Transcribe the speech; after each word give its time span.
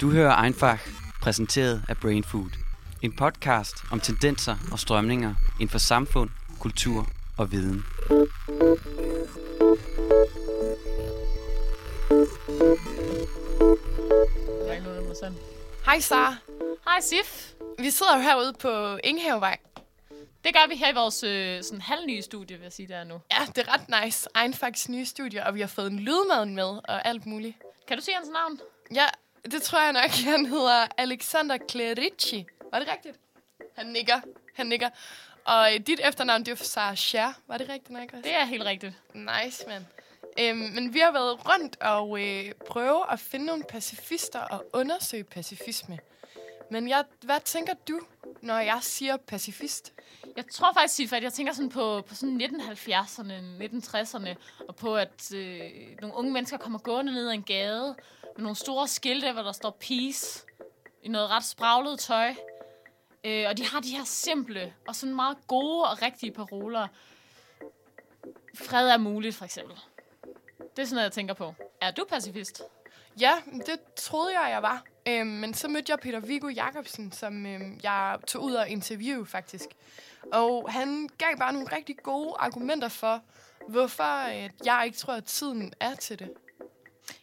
Du 0.00 0.10
hører 0.10 0.32
Einfach, 0.44 0.78
præsenteret 1.22 1.82
af 1.88 1.96
Brain 1.96 2.24
Food. 2.24 2.50
En 3.02 3.16
podcast 3.16 3.74
om 3.90 4.00
tendenser 4.00 4.56
og 4.72 4.78
strømninger 4.78 5.34
inden 5.54 5.68
for 5.68 5.78
samfund, 5.78 6.30
kultur 6.60 7.06
og 7.38 7.52
viden. 7.52 7.84
Hej 15.84 16.00
Sara. 16.00 16.36
Hej 16.84 17.00
Sif. 17.00 17.52
Vi 17.78 17.90
sidder 17.90 18.16
jo 18.16 18.22
herude 18.22 18.52
på 18.60 18.98
Ingehavevej. 19.04 19.58
Det 20.44 20.54
gør 20.54 20.68
vi 20.68 20.76
her 20.76 20.92
i 20.92 20.94
vores 20.94 21.22
øh, 21.22 21.62
sådan 21.62 21.80
halvnye 21.80 22.22
studie, 22.22 22.56
vil 22.56 22.62
jeg 22.62 22.72
sige, 22.72 22.88
der 22.88 23.04
nu. 23.04 23.20
Ja, 23.30 23.46
det 23.56 23.68
er 23.68 23.72
ret 23.74 24.04
nice. 24.04 24.28
Einfaks 24.34 24.88
nye 24.88 25.06
studie, 25.06 25.46
og 25.46 25.54
vi 25.54 25.60
har 25.60 25.68
fået 25.68 25.90
en 25.90 25.98
lydmad 25.98 26.46
med 26.46 26.80
og 26.88 27.06
alt 27.08 27.26
muligt. 27.26 27.56
Kan 27.88 27.98
du 27.98 28.04
sige 28.04 28.14
hans 28.14 28.28
navn? 28.28 28.60
Ja, 28.94 29.06
det 29.50 29.62
tror 29.62 29.80
jeg 29.80 29.92
nok. 29.92 30.10
Han 30.10 30.46
hedder 30.46 30.86
Alexander 30.96 31.58
Clerici. 31.70 32.46
Var 32.72 32.78
det 32.78 32.88
rigtigt? 32.88 33.16
Han 33.76 33.86
nikker. 33.86 34.20
Han 34.54 34.66
nikker. 34.66 34.88
Og 35.44 35.74
øh, 35.74 35.80
dit 35.86 36.00
efternavn, 36.04 36.44
det 36.44 36.60
er 36.60 36.64
Sara 36.64 36.96
Scher. 36.96 37.32
Var 37.46 37.58
det 37.58 37.68
rigtigt 37.68 37.90
nok 37.90 38.02
også? 38.12 38.22
Det 38.22 38.34
er 38.34 38.44
helt 38.44 38.64
rigtigt. 38.64 38.92
Nice, 39.14 39.64
mand. 39.68 39.84
Øhm, 40.40 40.58
men 40.58 40.94
vi 40.94 40.98
har 40.98 41.12
været 41.12 41.48
rundt 41.48 41.76
og 41.80 42.20
øh, 42.20 42.52
prøve 42.66 43.12
at 43.12 43.20
finde 43.20 43.46
nogle 43.46 43.64
pacifister 43.68 44.40
og 44.40 44.66
undersøge 44.72 45.24
pacifisme. 45.24 45.98
Men 46.70 46.88
jeg, 46.88 47.04
hvad 47.22 47.40
tænker 47.44 47.74
du, 47.88 48.00
når 48.42 48.58
jeg 48.58 48.78
siger 48.82 49.16
pacifist? 49.16 49.92
Jeg 50.36 50.44
tror 50.52 50.72
faktisk, 50.72 51.12
at 51.12 51.22
jeg 51.22 51.32
tænker 51.32 51.52
sådan 51.52 51.68
på, 51.68 52.02
på 52.08 52.14
sådan 52.14 52.42
1970'erne, 52.42 53.32
1960'erne, 53.62 54.34
og 54.68 54.76
på, 54.76 54.96
at 54.96 55.34
øh, 55.34 55.70
nogle 56.00 56.16
unge 56.16 56.32
mennesker 56.32 56.56
kommer 56.56 56.78
gående 56.78 57.12
ned 57.12 57.28
ad 57.28 57.34
en 57.34 57.42
gade 57.42 57.94
med 58.36 58.42
nogle 58.42 58.56
store 58.56 58.88
skilte, 58.88 59.32
hvor 59.32 59.42
der 59.42 59.52
står 59.52 59.70
peace, 59.70 60.46
i 61.02 61.08
noget 61.08 61.30
ret 61.30 61.44
spraglet 61.44 62.00
tøj. 62.00 62.34
Øh, 63.24 63.44
og 63.48 63.56
de 63.56 63.66
har 63.66 63.80
de 63.80 63.96
her 63.96 64.04
simple 64.04 64.74
og 64.88 64.96
sådan 64.96 65.14
meget 65.14 65.36
gode 65.46 65.84
og 65.84 66.02
rigtige 66.02 66.32
paroler. 66.32 66.88
Fred 68.54 68.88
er 68.88 68.96
muligt, 68.96 69.36
for 69.36 69.44
eksempel. 69.44 69.76
Det 70.76 70.82
er 70.82 70.86
sådan 70.86 70.94
noget, 70.94 71.04
jeg 71.04 71.12
tænker 71.12 71.34
på. 71.34 71.54
Er 71.80 71.90
du 71.90 72.04
pacifist? 72.08 72.62
Ja, 73.20 73.32
det 73.66 73.80
troede 73.96 74.40
jeg, 74.40 74.50
jeg 74.50 74.62
var. 74.62 74.84
Øhm, 75.08 75.26
men 75.26 75.54
så 75.54 75.68
mødte 75.68 75.92
jeg 75.92 75.98
Peter 75.98 76.20
Viggo 76.20 76.48
Jacobsen, 76.48 77.12
som 77.12 77.46
øhm, 77.46 77.80
jeg 77.82 78.18
tog 78.26 78.42
ud 78.42 78.52
og 78.52 78.68
interview 78.68 79.24
faktisk. 79.24 79.68
Og 80.32 80.72
han 80.72 81.08
gav 81.18 81.38
bare 81.38 81.52
nogle 81.52 81.76
rigtig 81.76 81.96
gode 82.02 82.34
argumenter 82.38 82.88
for, 82.88 83.22
hvorfor 83.68 84.28
øh, 84.28 84.50
jeg 84.64 84.82
ikke 84.86 84.98
tror, 84.98 85.14
at 85.14 85.24
tiden 85.24 85.72
er 85.80 85.94
til 85.94 86.18
det. 86.18 86.30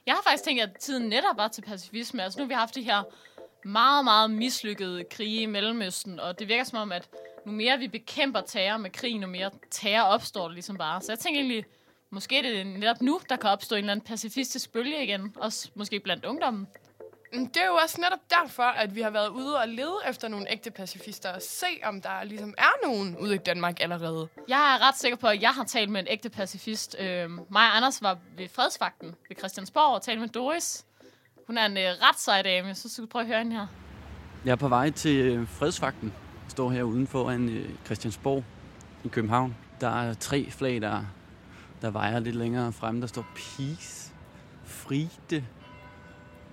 Jeg 0.05 0.13
har 0.13 0.21
faktisk 0.23 0.43
tænkt, 0.43 0.61
at 0.61 0.69
tiden 0.79 1.09
netop 1.09 1.37
var 1.37 1.47
til 1.47 1.61
pacifisme. 1.61 2.23
Altså 2.23 2.39
nu 2.39 2.43
har 2.43 2.47
vi 2.47 2.53
haft 2.53 2.75
de 2.75 2.83
her 2.83 3.03
meget, 3.65 4.03
meget 4.03 4.31
mislykkede 4.31 5.03
krige 5.03 5.41
i 5.41 5.45
Mellemøsten, 5.45 6.19
og 6.19 6.39
det 6.39 6.47
virker 6.47 6.63
som 6.63 6.79
om, 6.79 6.91
at 6.91 7.09
nu 7.45 7.51
mere 7.51 7.77
vi 7.77 7.87
bekæmper 7.87 8.41
terror 8.41 8.77
med 8.77 8.89
krig, 8.89 9.19
nu 9.19 9.27
mere 9.27 9.51
terror 9.71 10.07
opstår 10.07 10.45
det 10.47 10.53
ligesom 10.53 10.77
bare. 10.77 11.01
Så 11.01 11.11
jeg 11.11 11.19
tænker 11.19 11.39
egentlig, 11.39 11.65
måske 12.09 12.35
det 12.35 12.45
er 12.45 12.63
det 12.63 12.67
netop 12.67 13.01
nu, 13.01 13.19
der 13.29 13.35
kan 13.35 13.49
opstå 13.49 13.75
en 13.75 13.79
eller 13.79 13.91
anden 13.91 14.05
pacifistisk 14.05 14.73
bølge 14.73 15.03
igen, 15.03 15.35
også 15.35 15.69
måske 15.75 15.99
blandt 15.99 16.25
ungdommen. 16.25 16.67
Men 17.35 17.45
Det 17.45 17.57
er 17.57 17.65
jo 17.65 17.75
også 17.83 18.01
netop 18.01 18.19
derfor, 18.29 18.63
at 18.63 18.95
vi 18.95 19.01
har 19.01 19.09
været 19.09 19.27
ude 19.27 19.57
og 19.57 19.67
lede 19.67 19.95
efter 20.09 20.27
nogle 20.27 20.51
ægte 20.51 20.71
pacifister 20.71 21.33
og 21.33 21.41
se, 21.41 21.65
om 21.83 22.01
der 22.01 22.23
ligesom 22.23 22.53
er 22.57 22.87
nogen 22.87 23.17
ude 23.17 23.35
i 23.35 23.37
Danmark 23.37 23.81
allerede. 23.81 24.27
Jeg 24.47 24.75
er 24.75 24.87
ret 24.87 24.97
sikker 24.97 25.17
på, 25.17 25.27
at 25.27 25.41
jeg 25.41 25.49
har 25.49 25.63
talt 25.63 25.89
med 25.89 26.01
en 26.01 26.07
ægte 26.09 26.29
pacifist. 26.29 26.95
Øh, 26.99 27.29
mig 27.29 27.41
og 27.51 27.77
Anders 27.77 28.01
var 28.01 28.17
ved 28.37 28.47
fredsfakten 28.49 29.15
ved 29.29 29.37
Christiansborg 29.37 29.95
og 29.95 30.01
talte 30.01 30.21
med 30.21 30.29
Doris. 30.29 30.85
Hun 31.47 31.57
er 31.57 31.65
en 31.65 31.77
øh, 31.77 31.83
ret 31.83 32.19
sej 32.19 32.41
dame, 32.41 32.75
så 32.75 32.89
skal 32.89 33.01
du 33.01 33.07
prøve 33.07 33.21
at 33.21 33.27
høre 33.27 33.39
hende 33.39 33.55
her. 33.55 33.67
Jeg 34.45 34.51
er 34.51 34.55
på 34.55 34.67
vej 34.67 34.89
til 34.89 35.17
øh, 35.17 35.47
fredsfakten. 35.47 36.13
Jeg 36.43 36.51
står 36.51 36.69
her 36.69 36.83
uden 36.83 37.07
for 37.07 37.31
en 37.31 37.49
øh, 37.49 37.69
Christiansborg 37.85 38.43
i 39.03 39.07
København. 39.07 39.55
Der 39.81 40.01
er 40.01 40.13
tre 40.13 40.51
flag, 40.51 40.81
der, 40.81 41.01
der 41.81 41.89
vejer 41.89 42.19
lidt 42.19 42.35
længere 42.35 42.73
frem. 42.73 42.99
Der 43.01 43.07
står 43.07 43.25
Peace, 43.35 44.13
Fride. 44.65 45.45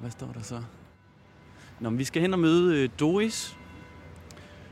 Hvad 0.02 0.10
står 0.10 0.26
der 0.26 0.42
så? 0.42 0.62
Nå, 1.80 1.90
men 1.90 1.98
vi 1.98 2.04
skal 2.04 2.22
hen 2.22 2.32
og 2.32 2.38
møde 2.38 2.82
øh, 2.82 2.88
Doris, 3.00 3.56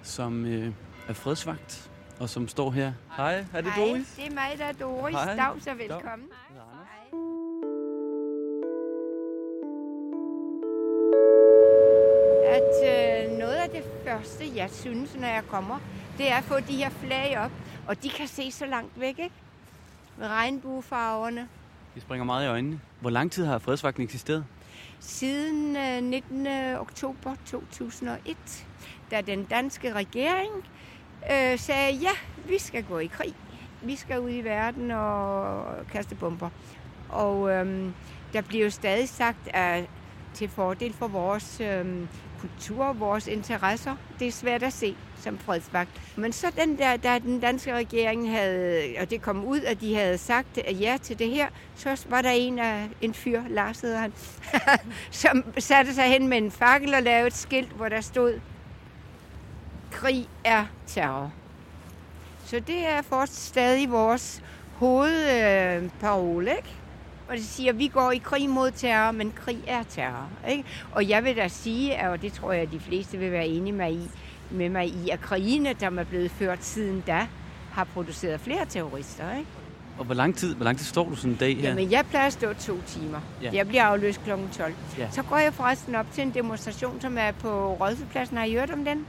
som 0.02 0.44
øh, 0.44 0.72
er 1.08 1.12
fredsvagt, 1.12 1.90
og 2.20 2.28
som 2.28 2.48
står 2.48 2.70
her. 2.70 2.92
Hej, 3.16 3.44
er 3.54 3.60
det 3.60 3.72
Hej, 3.72 3.84
Doris? 3.86 4.14
det 4.16 4.26
er 4.26 4.30
mig, 4.34 4.58
der 4.58 4.64
er 4.64 4.72
Doris. 4.72 5.14
Hej. 5.14 5.36
Dag, 5.36 5.62
så 5.62 5.74
velkommen. 5.74 6.28
Hej. 6.48 6.60
At 12.56 12.72
øh, 12.84 13.38
noget 13.38 13.54
af 13.54 13.70
det 13.70 13.84
første, 14.04 14.44
jeg 14.56 14.70
synes, 14.70 15.14
når 15.14 15.28
jeg 15.28 15.42
kommer, 15.48 15.78
det 16.18 16.30
er 16.32 16.36
at 16.36 16.44
få 16.44 16.60
de 16.60 16.76
her 16.76 16.90
flag 16.90 17.38
op. 17.38 17.52
Og 17.86 18.02
de 18.02 18.08
kan 18.08 18.28
se 18.28 18.52
så 18.52 18.66
langt 18.66 19.00
væk, 19.00 19.18
ikke? 19.18 19.34
Med 20.18 20.28
regnbuefarverne. 20.28 21.48
Det 21.94 22.02
springer 22.02 22.24
meget 22.24 22.44
i 22.44 22.48
øjnene. 22.48 22.80
Hvor 23.00 23.10
lang 23.10 23.32
tid 23.32 23.44
har 23.44 23.58
fredsvagten 23.58 24.02
eksisteret? 24.02 24.44
Siden 25.00 25.76
øh, 25.76 26.02
19. 26.02 26.46
Øh, 26.46 26.80
oktober 26.80 27.34
2001, 27.46 28.66
da 29.10 29.20
den 29.20 29.44
danske 29.44 29.92
regering 29.92 30.52
øh, 31.32 31.58
sagde, 31.58 31.92
ja, 31.92 32.10
vi 32.48 32.58
skal 32.58 32.84
gå 32.84 32.98
i 32.98 33.06
krig. 33.06 33.34
Vi 33.82 33.96
skal 33.96 34.20
ud 34.20 34.30
i 34.30 34.40
verden 34.40 34.90
og 34.90 35.64
kaste 35.92 36.14
bomber. 36.14 36.50
Og 37.08 37.50
øh, 37.50 37.90
der 38.32 38.40
bliver 38.40 38.64
jo 38.64 38.70
stadig 38.70 39.08
sagt, 39.08 39.48
at 39.54 39.84
til 40.34 40.48
fordel 40.48 40.92
for 40.92 41.08
vores 41.08 41.60
øh, 41.60 42.06
kultur, 42.40 42.92
vores 42.92 43.26
interesser, 43.26 43.96
det 44.18 44.28
er 44.28 44.32
svært 44.32 44.62
at 44.62 44.72
se 44.72 44.96
som 45.20 45.38
fredsvagt. 45.38 45.90
Men 46.16 46.32
så 46.32 46.46
den 46.56 46.78
der, 46.78 46.96
da 46.96 47.18
den 47.18 47.40
danske 47.40 47.74
regering 47.74 48.30
havde, 48.30 48.94
og 49.00 49.10
det 49.10 49.22
kom 49.22 49.44
ud, 49.44 49.60
at 49.60 49.80
de 49.80 49.94
havde 49.94 50.18
sagt 50.18 50.58
øh, 50.68 50.82
ja 50.82 50.96
til 51.02 51.18
det 51.18 51.30
her, 51.30 51.48
så 51.76 52.06
var 52.08 52.22
der 52.22 52.30
en 52.30 52.58
af 52.58 52.88
en 53.00 53.14
fyr, 53.14 53.42
Lars 53.48 53.80
hedder 53.80 53.98
han, 53.98 54.12
som 55.10 55.44
satte 55.58 55.94
sig 55.94 56.04
hen 56.04 56.28
med 56.28 56.38
en 56.38 56.50
fakkel 56.50 56.94
og 56.94 57.02
lavede 57.02 57.26
et 57.26 57.36
skilt, 57.36 57.70
hvor 57.70 57.88
der 57.88 58.00
stod, 58.00 58.40
krig 59.90 60.28
er 60.44 60.66
terror. 60.86 61.32
Så 62.44 62.60
det 62.60 62.86
er 62.86 63.02
fortsat 63.02 63.36
stadig 63.36 63.90
vores 63.90 64.42
hovedparole, 64.76 66.50
ikke? 66.56 66.79
Og 67.30 67.36
det 67.36 67.44
siger, 67.44 67.72
at 67.72 67.78
vi 67.78 67.88
går 67.88 68.10
i 68.10 68.18
krig 68.18 68.50
mod 68.50 68.70
terror, 68.70 69.12
men 69.12 69.32
krig 69.36 69.58
er 69.66 69.82
terror. 69.82 70.28
Ikke? 70.48 70.64
Og 70.92 71.08
jeg 71.08 71.24
vil 71.24 71.36
da 71.36 71.48
sige, 71.48 72.08
og 72.08 72.22
det 72.22 72.32
tror 72.32 72.52
jeg, 72.52 72.62
at 72.62 72.72
de 72.72 72.80
fleste 72.80 73.18
vil 73.18 73.32
være 73.32 73.46
enige 73.46 73.72
med, 73.72 73.92
i, 73.92 74.10
med 74.50 74.68
mig 74.68 74.86
i, 74.86 75.10
at 75.10 75.20
krigene, 75.20 75.74
der 75.80 75.90
er 75.90 76.04
blevet 76.04 76.30
ført 76.30 76.64
siden 76.64 77.02
da, 77.06 77.26
har 77.72 77.84
produceret 77.84 78.40
flere 78.40 78.66
terrorister. 78.68 79.36
Ikke? 79.36 79.50
Og 79.98 80.04
hvor 80.04 80.14
lang 80.14 80.36
tid, 80.36 80.54
hvor 80.54 80.64
lang 80.64 80.78
tid 80.78 80.86
står 80.86 81.08
du 81.08 81.16
sådan 81.16 81.30
en 81.30 81.36
dag 81.36 81.56
her? 81.56 81.68
Jamen, 81.68 81.90
jeg 81.90 82.04
plejer 82.10 82.26
at 82.26 82.32
stå 82.32 82.52
to 82.52 82.80
timer. 82.86 83.20
Ja. 83.42 83.50
Jeg 83.52 83.68
bliver 83.68 83.84
afløst 83.84 84.20
kl. 84.24 84.30
12. 84.52 84.74
Ja. 84.98 85.10
Så 85.10 85.22
går 85.22 85.36
jeg 85.36 85.54
forresten 85.54 85.94
op 85.94 86.06
til 86.12 86.22
en 86.22 86.34
demonstration, 86.34 87.00
som 87.00 87.18
er 87.18 87.32
på 87.32 87.74
Rådhuspladsen. 87.74 88.36
Har 88.36 88.44
I 88.44 88.52
hørt 88.52 88.70
om 88.70 88.84
den? 88.84 89.06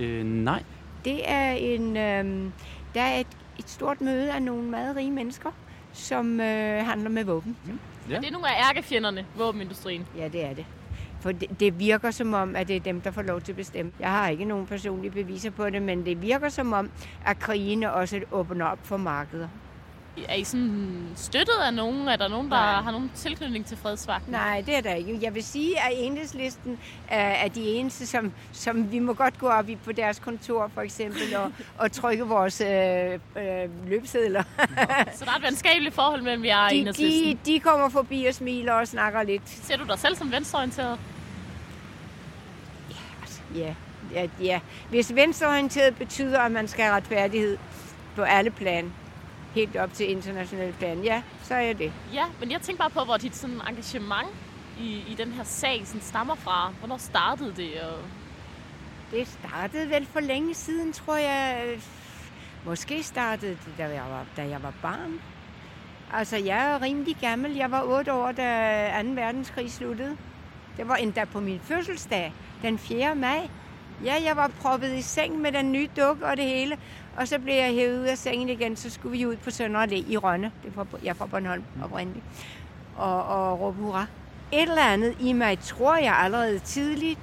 Øh, 0.00 0.24
nej. 0.24 0.62
Det 1.04 1.30
er 1.30 1.50
en, 1.50 1.96
øh, 1.96 2.50
der 2.94 3.02
er 3.02 3.20
et, 3.20 3.26
et 3.58 3.70
stort 3.70 4.00
møde 4.00 4.32
af 4.32 4.42
nogle 4.42 4.62
meget 4.62 4.96
rige 4.96 5.10
mennesker, 5.10 5.50
som 5.96 6.40
øh, 6.40 6.86
handler 6.86 7.10
med 7.10 7.24
våben. 7.24 7.56
Ja. 8.10 8.16
Det 8.16 8.26
er 8.26 8.32
nogle 8.32 8.48
af 8.48 8.68
ærkefjenderne, 8.68 9.26
våbenindustrien. 9.36 10.06
Ja, 10.16 10.28
det 10.28 10.44
er 10.44 10.54
det. 10.54 10.66
For 11.20 11.32
det, 11.32 11.60
det 11.60 11.78
virker 11.78 12.10
som 12.10 12.34
om, 12.34 12.56
at 12.56 12.68
det 12.68 12.76
er 12.76 12.80
dem, 12.80 13.00
der 13.00 13.10
får 13.10 13.22
lov 13.22 13.40
til 13.40 13.52
at 13.52 13.56
bestemme. 13.56 13.92
Jeg 14.00 14.10
har 14.10 14.28
ikke 14.28 14.44
nogen 14.44 14.66
personlige 14.66 15.10
beviser 15.10 15.50
på 15.50 15.70
det, 15.70 15.82
men 15.82 16.06
det 16.06 16.22
virker 16.22 16.48
som 16.48 16.72
om, 16.72 16.90
at 17.26 17.38
krigene 17.38 17.92
også 17.92 18.20
åbner 18.32 18.66
op 18.66 18.78
for 18.82 18.96
markeder. 18.96 19.48
Er 20.28 20.34
I 20.34 20.44
sådan 20.44 21.08
støttet 21.16 21.54
af 21.66 21.74
nogen? 21.74 22.08
Er 22.08 22.16
der 22.16 22.28
nogen, 22.28 22.50
der 22.50 22.56
Nej. 22.56 22.82
har 22.82 22.90
nogen 22.90 23.10
tilknytning 23.14 23.66
til 23.66 23.76
fredsvagten? 23.76 24.32
Nej, 24.32 24.62
det 24.66 24.76
er 24.76 24.80
der 24.80 24.94
ikke. 24.94 25.18
Jeg 25.22 25.34
vil 25.34 25.44
sige, 25.44 25.80
at 25.80 25.92
enhedslisten 25.94 26.78
er, 27.08 27.48
de 27.48 27.68
eneste, 27.68 28.06
som, 28.06 28.32
som 28.52 28.92
vi 28.92 28.98
må 28.98 29.12
godt 29.14 29.38
gå 29.38 29.48
op 29.48 29.68
i 29.68 29.76
på 29.76 29.92
deres 29.92 30.18
kontor, 30.18 30.70
for 30.74 30.80
eksempel, 30.80 31.36
og, 31.36 31.52
og 31.84 31.92
trykke 31.92 32.24
vores 32.24 32.60
øh, 32.60 33.12
øh, 33.36 33.88
løbsedler. 33.88 34.42
Så 35.14 35.24
der 35.24 35.30
er 35.30 35.36
et 35.36 35.42
venskabeligt 35.42 35.94
forhold 35.94 36.22
mellem 36.22 36.44
jer 36.44 36.58
og 36.58 36.70
De, 36.70 36.74
de, 36.74 36.80
enhedslisten. 36.80 37.40
de 37.46 37.60
kommer 37.60 37.88
forbi 37.88 38.24
og 38.24 38.34
smiler 38.34 38.72
og 38.72 38.88
snakker 38.88 39.22
lidt. 39.22 39.42
Ser 39.48 39.76
du 39.76 39.84
dig 39.84 39.98
selv 39.98 40.16
som 40.16 40.32
venstreorienteret? 40.32 40.98
Altså, 43.22 43.40
ja, 43.54 43.74
ja, 44.14 44.26
ja. 44.40 44.60
Hvis 44.90 45.14
venstreorienteret 45.14 45.96
betyder, 45.96 46.40
at 46.40 46.52
man 46.52 46.68
skal 46.68 46.84
have 46.84 46.96
retfærdighed 46.96 47.58
på 48.16 48.22
alle 48.22 48.50
plan, 48.50 48.92
helt 49.56 49.76
op 49.76 49.92
til 49.92 50.10
international 50.10 50.72
plan, 50.72 51.02
ja, 51.02 51.22
så 51.42 51.54
er 51.54 51.60
jeg 51.60 51.78
det. 51.78 51.92
Ja, 52.12 52.24
men 52.40 52.50
jeg 52.50 52.60
tænker 52.60 52.78
bare 52.78 52.90
på, 52.90 53.04
hvor 53.04 53.16
dit 53.16 53.36
sådan 53.36 53.60
engagement 53.68 54.28
i, 54.80 55.04
i 55.08 55.14
den 55.18 55.32
her 55.32 55.44
sag 55.44 55.82
sådan 55.86 56.00
stammer 56.00 56.34
fra. 56.34 56.72
Hvornår 56.78 56.96
startede 56.96 57.52
det? 57.56 57.80
Og... 57.80 57.98
Det 59.10 59.28
startede 59.28 59.90
vel 59.90 60.06
for 60.06 60.20
længe 60.20 60.54
siden, 60.54 60.92
tror 60.92 61.16
jeg. 61.16 61.78
Måske 62.64 63.02
startede 63.02 63.50
det, 63.50 63.74
da 63.78 63.84
jeg 63.84 64.04
var, 64.10 64.24
da 64.36 64.48
jeg 64.48 64.62
var 64.62 64.72
barn. 64.82 65.20
Altså, 66.12 66.36
jeg 66.36 66.72
er 66.72 66.82
rimelig 66.82 67.16
gammel. 67.20 67.54
Jeg 67.54 67.70
var 67.70 67.82
otte 67.82 68.12
år, 68.12 68.32
da 68.32 69.02
2. 69.02 69.08
verdenskrig 69.08 69.72
sluttede. 69.72 70.16
Det 70.76 70.88
var 70.88 70.96
endda 70.96 71.24
på 71.24 71.40
min 71.40 71.60
fødselsdag, 71.60 72.32
den 72.62 72.78
4. 72.78 73.14
maj. 73.14 73.48
Ja, 74.04 74.14
jeg 74.24 74.36
var 74.36 74.50
proppet 74.60 74.94
i 74.94 75.02
seng 75.02 75.40
med 75.40 75.52
den 75.52 75.72
nye 75.72 75.88
dukke 75.96 76.26
og 76.26 76.36
det 76.36 76.44
hele. 76.44 76.78
Og 77.16 77.28
så 77.28 77.38
blev 77.38 77.54
jeg 77.54 77.72
hævet 77.72 78.00
ud 78.00 78.04
af 78.04 78.18
sengen 78.18 78.48
igen, 78.48 78.76
så 78.76 78.90
skulle 78.90 79.18
vi 79.18 79.26
ud 79.26 79.36
på 79.36 79.50
Søndre 79.50 79.84
Allé 79.84 80.10
i 80.10 80.16
Rønne. 80.16 80.52
Det 80.64 80.76
var, 80.76 80.86
jeg 81.02 81.10
er 81.10 81.14
fra 81.14 81.26
Bornholm 81.26 81.62
oprindeligt. 81.84 82.24
Og, 82.96 83.24
og 83.24 83.60
råbe 83.60 83.82
hurra. 83.82 84.06
Et 84.52 84.62
eller 84.62 84.82
andet 84.82 85.16
i 85.20 85.32
mig, 85.32 85.58
tror 85.58 85.96
jeg 85.96 86.16
allerede 86.18 86.58
tidligt, 86.58 87.18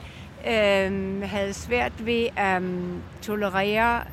øhm, 0.47 1.21
havde 1.21 1.53
svært 1.53 2.05
ved 2.05 2.27
at 2.35 2.61
øhm, 2.61 3.01
tolerere, 3.21 4.03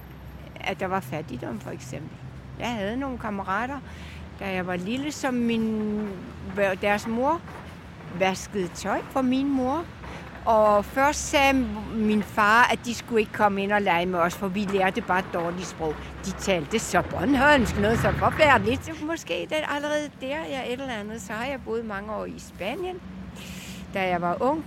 at 0.60 0.80
der 0.80 0.86
var 0.86 1.00
fattigdom 1.00 1.60
for 1.60 1.70
eksempel. 1.70 2.16
Jeg 2.58 2.68
havde 2.68 2.96
nogle 2.96 3.18
kammerater, 3.18 3.78
da 4.40 4.52
jeg 4.52 4.66
var 4.66 4.76
lille, 4.76 5.12
som 5.12 5.34
min, 5.34 6.08
deres 6.82 7.06
mor 7.06 7.40
vaskede 8.18 8.68
tøj 8.68 9.00
for 9.10 9.22
min 9.22 9.50
mor. 9.50 9.84
Og 10.44 10.84
først 10.84 11.30
sagde 11.30 11.66
min 11.94 12.22
far, 12.22 12.68
at 12.72 12.78
de 12.84 12.94
skulle 12.94 13.20
ikke 13.20 13.32
komme 13.32 13.62
ind 13.62 13.72
og 13.72 13.82
lege 13.82 14.06
med 14.06 14.18
os, 14.18 14.34
for 14.34 14.48
vi 14.48 14.60
lærte 14.60 15.00
bare 15.00 15.22
dårligt 15.34 15.66
sprog. 15.66 15.94
De 16.24 16.30
talte 16.30 16.78
så 16.78 17.02
Bornholmsk, 17.02 17.78
noget 17.78 17.98
så 17.98 18.12
forfærdeligt. 18.12 18.84
Så 18.84 18.92
måske 19.04 19.46
det 19.50 19.56
allerede 19.68 20.10
der, 20.20 20.26
jeg 20.26 20.64
et 20.66 20.72
eller 20.72 20.94
andet, 20.94 21.22
så 21.22 21.32
har 21.32 21.46
jeg 21.46 21.60
boet 21.64 21.84
mange 21.84 22.12
år 22.12 22.24
i 22.24 22.38
Spanien, 22.38 22.96
da 23.94 24.08
jeg 24.08 24.20
var 24.20 24.36
ung. 24.42 24.64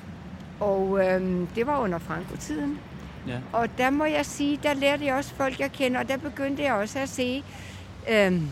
Og 0.60 1.00
øhm, 1.06 1.48
det 1.48 1.68
var 1.68 1.80
under 1.80 2.00
Franco-tiden. 2.00 2.80
Ja. 3.28 3.38
Og 3.54 3.78
der 3.78 3.90
må 3.90 4.06
jeg 4.06 4.26
sige, 4.26 4.60
der 4.64 4.74
lærte 4.74 5.06
jeg 5.06 5.16
også 5.16 5.36
folk, 5.36 5.60
jeg 5.60 5.72
kender, 5.72 6.00
og 6.00 6.08
der 6.08 6.18
begyndte 6.18 6.64
jeg 6.64 6.74
også 6.74 7.00
at 7.00 7.10
se 7.10 7.44
øhm, 8.10 8.48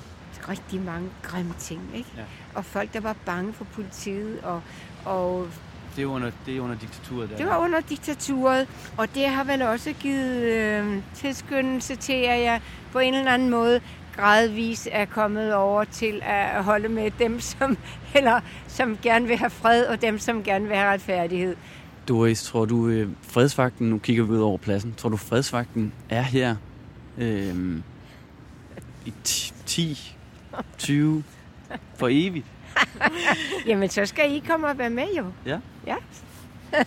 rigtig 0.49 0.81
mange 0.81 1.09
grimme 1.23 1.53
ting. 1.59 1.81
Ikke? 1.95 2.09
Ja. 2.17 2.21
Og 2.55 2.65
folk, 2.65 2.93
der 2.93 2.99
var 2.99 3.15
bange 3.25 3.53
for 3.53 3.63
politiet, 3.63 4.39
og, 4.43 4.61
og 5.05 5.47
det 5.95 6.01
er 6.01 6.05
under, 6.05 6.31
det 6.45 6.57
er 6.57 6.61
under 6.61 6.75
diktaturet? 6.75 7.29
Der. 7.29 7.37
Det 7.37 7.45
var 7.45 7.57
under 7.57 7.79
diktaturet, 7.79 8.67
og 8.97 9.07
det 9.15 9.27
har 9.27 9.43
vel 9.43 9.61
også 9.61 9.93
givet 9.93 10.41
øh, 10.41 10.97
tilskyndelse 11.15 11.95
til, 11.95 12.13
at 12.13 12.41
jeg 12.41 12.61
på 12.91 12.99
en 12.99 13.13
eller 13.13 13.31
anden 13.31 13.49
måde 13.49 13.81
gradvis 14.15 14.87
er 14.91 15.05
kommet 15.05 15.53
over 15.53 15.83
til 15.83 16.21
at 16.23 16.63
holde 16.63 16.89
med 16.89 17.11
dem, 17.19 17.39
som, 17.39 17.77
eller, 18.15 18.39
som 18.67 18.97
gerne 19.01 19.27
vil 19.27 19.37
have 19.37 19.49
fred, 19.49 19.85
og 19.85 20.01
dem, 20.01 20.19
som 20.19 20.43
gerne 20.43 20.67
vil 20.67 20.75
have 20.75 20.89
retfærdighed. 20.93 21.55
Doris, 22.07 22.43
tror 22.43 22.65
du, 22.65 22.87
øh, 22.87 23.09
fredsvagten, 23.21 23.89
nu 23.89 23.97
kigger 23.97 24.23
vi 24.23 24.31
ud 24.31 24.39
over 24.39 24.57
pladsen, 24.57 24.93
tror 24.97 25.09
du, 25.09 25.17
fredsvagten 25.17 25.93
er 26.09 26.21
her 26.21 26.55
øh, 27.17 27.77
i 29.05 29.13
10, 29.65 30.15
20, 30.77 31.23
for 31.95 32.07
evigt? 32.11 32.45
Jamen, 33.67 33.89
så 33.89 34.05
skal 34.05 34.35
I 34.35 34.39
komme 34.39 34.67
og 34.67 34.77
være 34.77 34.89
med, 34.89 35.13
jo. 35.17 35.31
Ja. 35.45 35.59
Ja. 35.87 35.97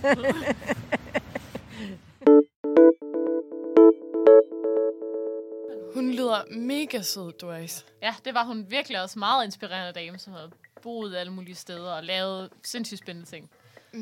hun 5.95 6.11
lyder 6.11 6.43
mega 6.51 7.03
sød, 7.03 7.33
Doris. 7.33 7.85
Ja, 8.03 8.15
det 8.25 8.35
var 8.35 8.45
hun 8.45 8.67
virkelig 8.69 9.03
også 9.03 9.19
meget 9.19 9.45
inspirerende 9.45 10.01
dame, 10.01 10.19
som 10.19 10.33
har 10.33 10.51
boet 10.83 11.17
alle 11.17 11.33
mulige 11.33 11.55
steder 11.55 11.93
og 11.93 12.05
lavet 12.05 12.51
sindssygt 12.63 12.99
spændende 12.99 13.31
ting. 13.31 13.51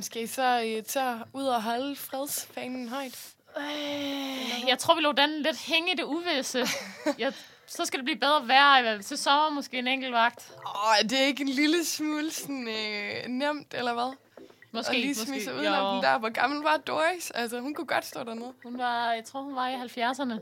Skal 0.00 0.22
I 0.22 0.26
så 0.26 0.76
uh, 0.78 0.84
tage 0.84 1.16
ud 1.32 1.44
og 1.44 1.62
holde 1.62 1.96
fredsfanen 1.96 2.88
højt? 2.88 3.34
Øh, 3.58 4.68
jeg 4.68 4.78
tror, 4.78 4.94
vi 4.94 5.00
lå 5.00 5.12
den 5.12 5.42
lidt 5.42 5.58
hænge 5.58 5.92
i 5.92 5.96
det 5.96 6.04
uvisse. 6.04 6.66
jeg 7.18 7.32
så 7.76 7.84
skal 7.84 7.98
det 7.98 8.04
blive 8.04 8.18
bedre 8.18 8.48
vejr 8.48 9.02
til 9.02 9.18
sommer, 9.18 9.50
måske 9.50 9.78
en 9.78 9.86
enkelt 9.86 10.12
vagt. 10.12 10.52
Åh, 10.66 11.10
det 11.10 11.20
er 11.20 11.26
ikke 11.26 11.42
en 11.42 11.48
lille 11.48 11.84
smule 11.84 12.30
sådan, 12.30 12.68
øh, 12.68 13.28
nemt, 13.28 13.74
eller 13.74 13.92
hvad? 13.92 14.16
Måske, 14.72 14.90
og 14.90 14.94
lige 14.94 15.14
smide 15.14 15.44
sig 15.44 15.54
udenom 15.54 15.94
den 15.94 16.04
der. 16.04 16.18
Hvor 16.18 16.28
gammel 16.28 16.62
var 16.62 16.76
Doris? 16.76 17.30
Altså, 17.30 17.60
hun 17.60 17.74
kunne 17.74 17.86
godt 17.86 18.04
stå 18.04 18.24
dernede. 18.24 18.52
Hun 18.62 18.78
var, 18.78 19.12
jeg 19.12 19.24
tror, 19.24 19.42
hun 19.42 19.54
var 19.54 19.68
i 19.68 19.74
70'erne. 19.74 20.38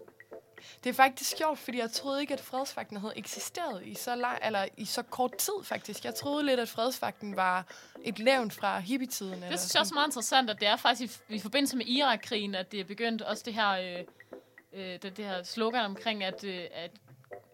Det 0.85 0.91
er 0.91 0.95
faktisk 0.95 1.37
sjovt, 1.37 1.59
fordi 1.59 1.79
jeg 1.79 1.91
troede 1.91 2.21
ikke, 2.21 2.35
at 2.35 2.41
fredsvagten 2.41 2.97
havde 2.97 3.13
eksisteret 3.17 3.87
i 3.87 3.95
så, 3.95 4.15
lang, 4.15 4.39
eller 4.45 4.67
i 4.77 4.85
så 4.85 5.03
kort 5.03 5.37
tid, 5.37 5.53
faktisk. 5.65 6.05
Jeg 6.05 6.15
troede 6.15 6.47
lidt, 6.47 6.61
at 6.61 6.69
fredsvagten 6.69 7.37
var 7.37 7.67
et 8.05 8.19
levn 8.19 8.51
fra 8.51 8.79
hippietiden. 8.79 9.43
Det 9.43 9.61
synes 9.61 9.75
jeg 9.75 9.81
også 9.81 9.95
meget 9.95 10.09
interessant, 10.09 10.51
at 10.51 10.61
det 10.61 10.69
er 10.69 10.77
faktisk 10.77 11.21
i, 11.29 11.35
i 11.35 11.39
forbindelse 11.39 11.77
med 11.77 11.87
Irak-krigen, 11.87 12.55
at 12.55 12.73
det 12.73 12.81
er 12.81 12.85
begyndt 12.85 13.23
også 13.23 13.43
det 13.47 13.55
her, 13.55 13.71
øh, 13.71 14.05
øh, 14.73 14.99
det, 15.03 15.17
det 15.17 15.25
her 15.25 15.43
slogan 15.43 15.85
omkring, 15.85 16.25
at, 16.25 16.45
øh, 16.45 16.65
at 16.75 16.91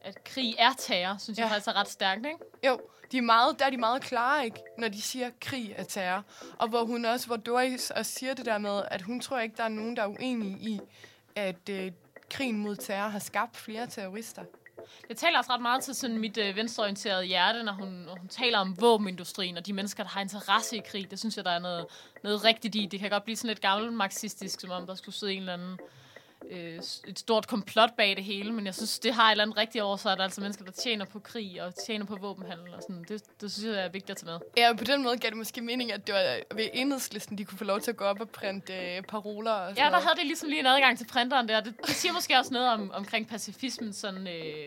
at 0.06 0.24
krig 0.24 0.54
er 0.58 0.72
terror, 0.78 1.16
synes 1.18 1.38
ja. 1.38 1.42
jeg 1.42 1.50
faktisk 1.50 1.68
er 1.68 1.72
ret 1.72 1.88
stærkt, 1.88 2.26
ikke? 2.26 2.38
Jo, 2.66 2.80
de 3.12 3.18
er 3.18 3.22
meget, 3.22 3.58
der 3.58 3.64
er 3.64 3.70
de 3.70 3.76
meget 3.76 4.02
klare, 4.02 4.44
ikke? 4.44 4.58
Når 4.78 4.88
de 4.88 5.02
siger, 5.02 5.30
krig 5.40 5.74
er 5.76 5.84
terror. 5.84 6.24
Og 6.58 6.68
hvor 6.68 6.84
hun 6.84 7.04
også, 7.04 7.26
hvor 7.26 7.36
Doris 7.36 7.90
også 7.90 8.12
siger 8.12 8.34
det 8.34 8.46
der 8.46 8.58
med, 8.58 8.82
at 8.90 9.02
hun 9.02 9.20
tror 9.20 9.38
ikke, 9.38 9.56
der 9.56 9.64
er 9.64 9.68
nogen, 9.68 9.96
der 9.96 10.02
er 10.02 10.06
uenige 10.06 10.58
i, 10.58 10.80
at 11.36 11.68
øh, 11.70 11.92
krigen 12.30 12.58
mod 12.58 12.76
terror 12.76 13.08
har 13.08 13.18
skabt 13.18 13.56
flere 13.56 13.86
terrorister. 13.86 14.42
Det 15.08 15.16
taler 15.16 15.38
også 15.38 15.52
ret 15.52 15.62
meget 15.62 15.84
til 15.84 15.94
sådan 15.94 16.18
mit 16.18 16.38
øh, 16.38 16.56
venstreorienterede 16.56 17.24
hjerte, 17.24 17.62
når 17.62 17.72
hun, 17.72 17.88
når 17.88 18.16
hun 18.18 18.28
taler 18.28 18.58
om 18.58 18.80
våbenindustrien 18.80 19.56
og 19.56 19.66
de 19.66 19.72
mennesker, 19.72 20.02
der 20.02 20.10
har 20.10 20.20
interesse 20.20 20.76
i 20.76 20.82
krig. 20.86 21.10
Det 21.10 21.18
synes 21.18 21.36
jeg, 21.36 21.44
der 21.44 21.50
er 21.50 21.58
noget, 21.58 21.86
noget 22.22 22.44
rigtigt 22.44 22.74
i. 22.74 22.86
Det 22.86 23.00
kan 23.00 23.10
godt 23.10 23.24
blive 23.24 23.36
sådan 23.36 23.48
lidt 23.48 23.60
gammelt 23.60 23.92
marxistisk, 23.92 24.60
som 24.60 24.70
om 24.70 24.86
der 24.86 24.94
skulle 24.94 25.14
sidde 25.14 25.32
en 25.32 25.38
eller 25.38 25.52
anden 25.52 25.78
øh, 26.50 26.78
et 27.06 27.18
stort 27.18 27.46
komplot 27.48 27.96
bag 27.96 28.16
det 28.16 28.24
hele, 28.24 28.52
men 28.52 28.66
jeg 28.66 28.74
synes, 28.74 28.98
det 28.98 29.14
har 29.14 29.26
et 29.26 29.30
eller 29.30 29.44
andet 29.44 29.56
rigtigt 29.56 29.84
over 29.84 29.96
sig, 29.96 30.12
at 30.12 30.18
der 30.18 30.22
er 30.22 30.26
altså 30.26 30.40
mennesker, 30.40 30.64
der 30.64 30.72
tjener 30.72 31.04
på 31.04 31.18
krig 31.18 31.62
og 31.62 31.74
tjener 31.86 32.04
på 32.04 32.16
våbenhandel 32.16 32.74
og 32.74 32.82
sådan. 32.82 33.04
Det, 33.08 33.22
det 33.40 33.52
synes 33.52 33.76
jeg 33.76 33.84
er 33.84 33.88
vigtigt 33.88 34.10
at 34.10 34.16
tage 34.16 34.32
med. 34.32 34.40
Ja, 34.56 34.72
på 34.78 34.84
den 34.84 35.02
måde 35.02 35.16
gav 35.16 35.28
det 35.30 35.36
måske 35.36 35.60
mening, 35.60 35.92
at 35.92 36.06
det 36.06 36.14
var 36.14 36.38
ved 36.54 36.68
enhedslisten, 36.74 37.38
de 37.38 37.44
kunne 37.44 37.58
få 37.58 37.64
lov 37.64 37.80
til 37.80 37.90
at 37.90 37.96
gå 37.96 38.04
op 38.04 38.20
og 38.20 38.28
printe 38.30 38.72
øh, 38.96 39.02
paroler 39.02 39.52
og 39.52 39.70
sådan 39.70 39.78
Ja, 39.78 39.84
der 39.84 39.90
noget. 39.90 40.04
havde 40.04 40.16
det 40.16 40.26
ligesom 40.26 40.48
lige 40.48 40.60
en 40.60 40.66
adgang 40.66 40.98
til 40.98 41.06
printeren 41.06 41.48
der. 41.48 41.60
Det, 41.60 41.74
det 41.86 41.94
siger 41.94 42.12
måske 42.12 42.38
også 42.38 42.52
noget 42.52 42.68
om, 42.68 42.90
omkring 42.94 43.28
pacifismen, 43.28 43.92
sådan... 43.92 44.26
Øh, 44.28 44.66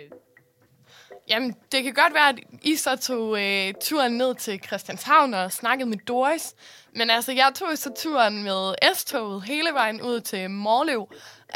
Jamen, 1.29 1.55
det 1.71 1.83
kan 1.83 1.93
godt 1.93 2.13
være, 2.13 2.29
at 2.29 2.39
I 2.61 2.75
så 2.75 2.95
tog 2.95 3.41
øh, 3.41 3.73
turen 3.81 4.17
ned 4.17 4.35
til 4.35 4.59
Christianshavn 4.67 5.33
og 5.33 5.51
snakkede 5.51 5.89
med 5.89 5.97
Doris. 5.97 6.55
Men 6.95 7.09
altså, 7.09 7.31
jeg 7.31 7.51
tog 7.55 7.77
så 7.77 7.91
turen 7.97 8.43
med 8.43 8.75
S-toget 8.93 9.43
hele 9.43 9.69
vejen 9.73 10.01
ud 10.01 10.21
til 10.21 10.49
Morlev, 10.49 11.07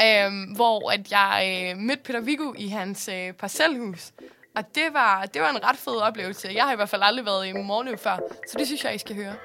øh, 0.01 0.55
hvor 0.55 0.91
at 0.91 1.11
jeg 1.11 1.71
øh, 1.71 1.77
mødte 1.77 2.03
Peter 2.03 2.21
Viggo 2.21 2.53
i 2.57 2.67
hans 2.67 3.09
øh, 3.13 3.33
parcelhus. 3.33 4.11
Og 4.55 4.75
det 4.75 4.93
var, 4.93 5.25
det 5.25 5.41
var 5.41 5.49
en 5.49 5.63
ret 5.63 5.77
fed 5.77 6.01
oplevelse. 6.01 6.51
Jeg 6.53 6.63
har 6.63 6.73
i 6.73 6.75
hvert 6.75 6.89
fald 6.89 7.01
aldrig 7.03 7.25
været 7.25 7.47
i 7.47 7.53
Morlev 7.53 7.97
før, 7.97 8.17
så 8.47 8.57
det 8.57 8.67
synes 8.67 8.83
jeg, 8.83 8.95
I 8.95 8.97
skal 8.97 9.15
høre. 9.15 9.35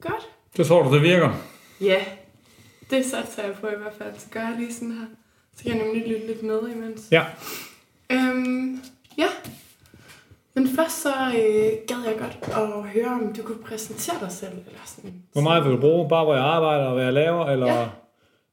Godt. 0.00 0.28
Så 0.56 0.64
tror 0.64 0.82
du, 0.82 0.94
det 0.94 1.02
virker? 1.02 1.30
Ja, 1.80 2.04
det 2.90 3.04
satser 3.04 3.42
jeg 3.42 3.54
på 3.60 3.66
i 3.66 3.78
hvert 3.82 3.94
fald. 3.98 4.12
Så 4.18 4.26
gør 4.30 4.40
jeg 4.40 4.54
lige 4.58 4.74
sådan 4.74 4.92
her. 4.92 5.06
Så 5.56 5.62
kan 5.62 5.76
jeg 5.76 5.86
nemlig 5.86 6.08
lytte 6.08 6.26
lidt 6.26 6.42
med 6.42 6.68
imens. 6.68 7.08
Ja. 7.10 7.24
Øhm, 8.10 8.82
ja. 9.18 9.28
Men 10.54 10.68
først 10.68 11.02
så 11.02 11.08
øh, 11.08 11.72
gad 11.88 12.04
jeg 12.06 12.16
godt 12.18 12.38
at 12.56 12.82
høre, 12.82 13.08
om 13.08 13.32
du 13.32 13.42
kunne 13.42 13.62
præsentere 13.64 14.16
dig 14.20 14.32
selv. 14.32 14.52
Eller 14.52 14.80
sådan. 14.84 15.22
Hvor 15.32 15.42
meget 15.42 15.64
vil 15.64 15.72
du 15.72 15.80
bruge? 15.80 16.08
Bare 16.08 16.24
hvor 16.24 16.34
jeg 16.34 16.44
arbejder 16.44 16.84
og 16.84 16.94
hvad 16.94 17.04
jeg 17.04 17.12
laver? 17.12 17.46
Eller... 17.46 17.66
Ja. 17.66 17.86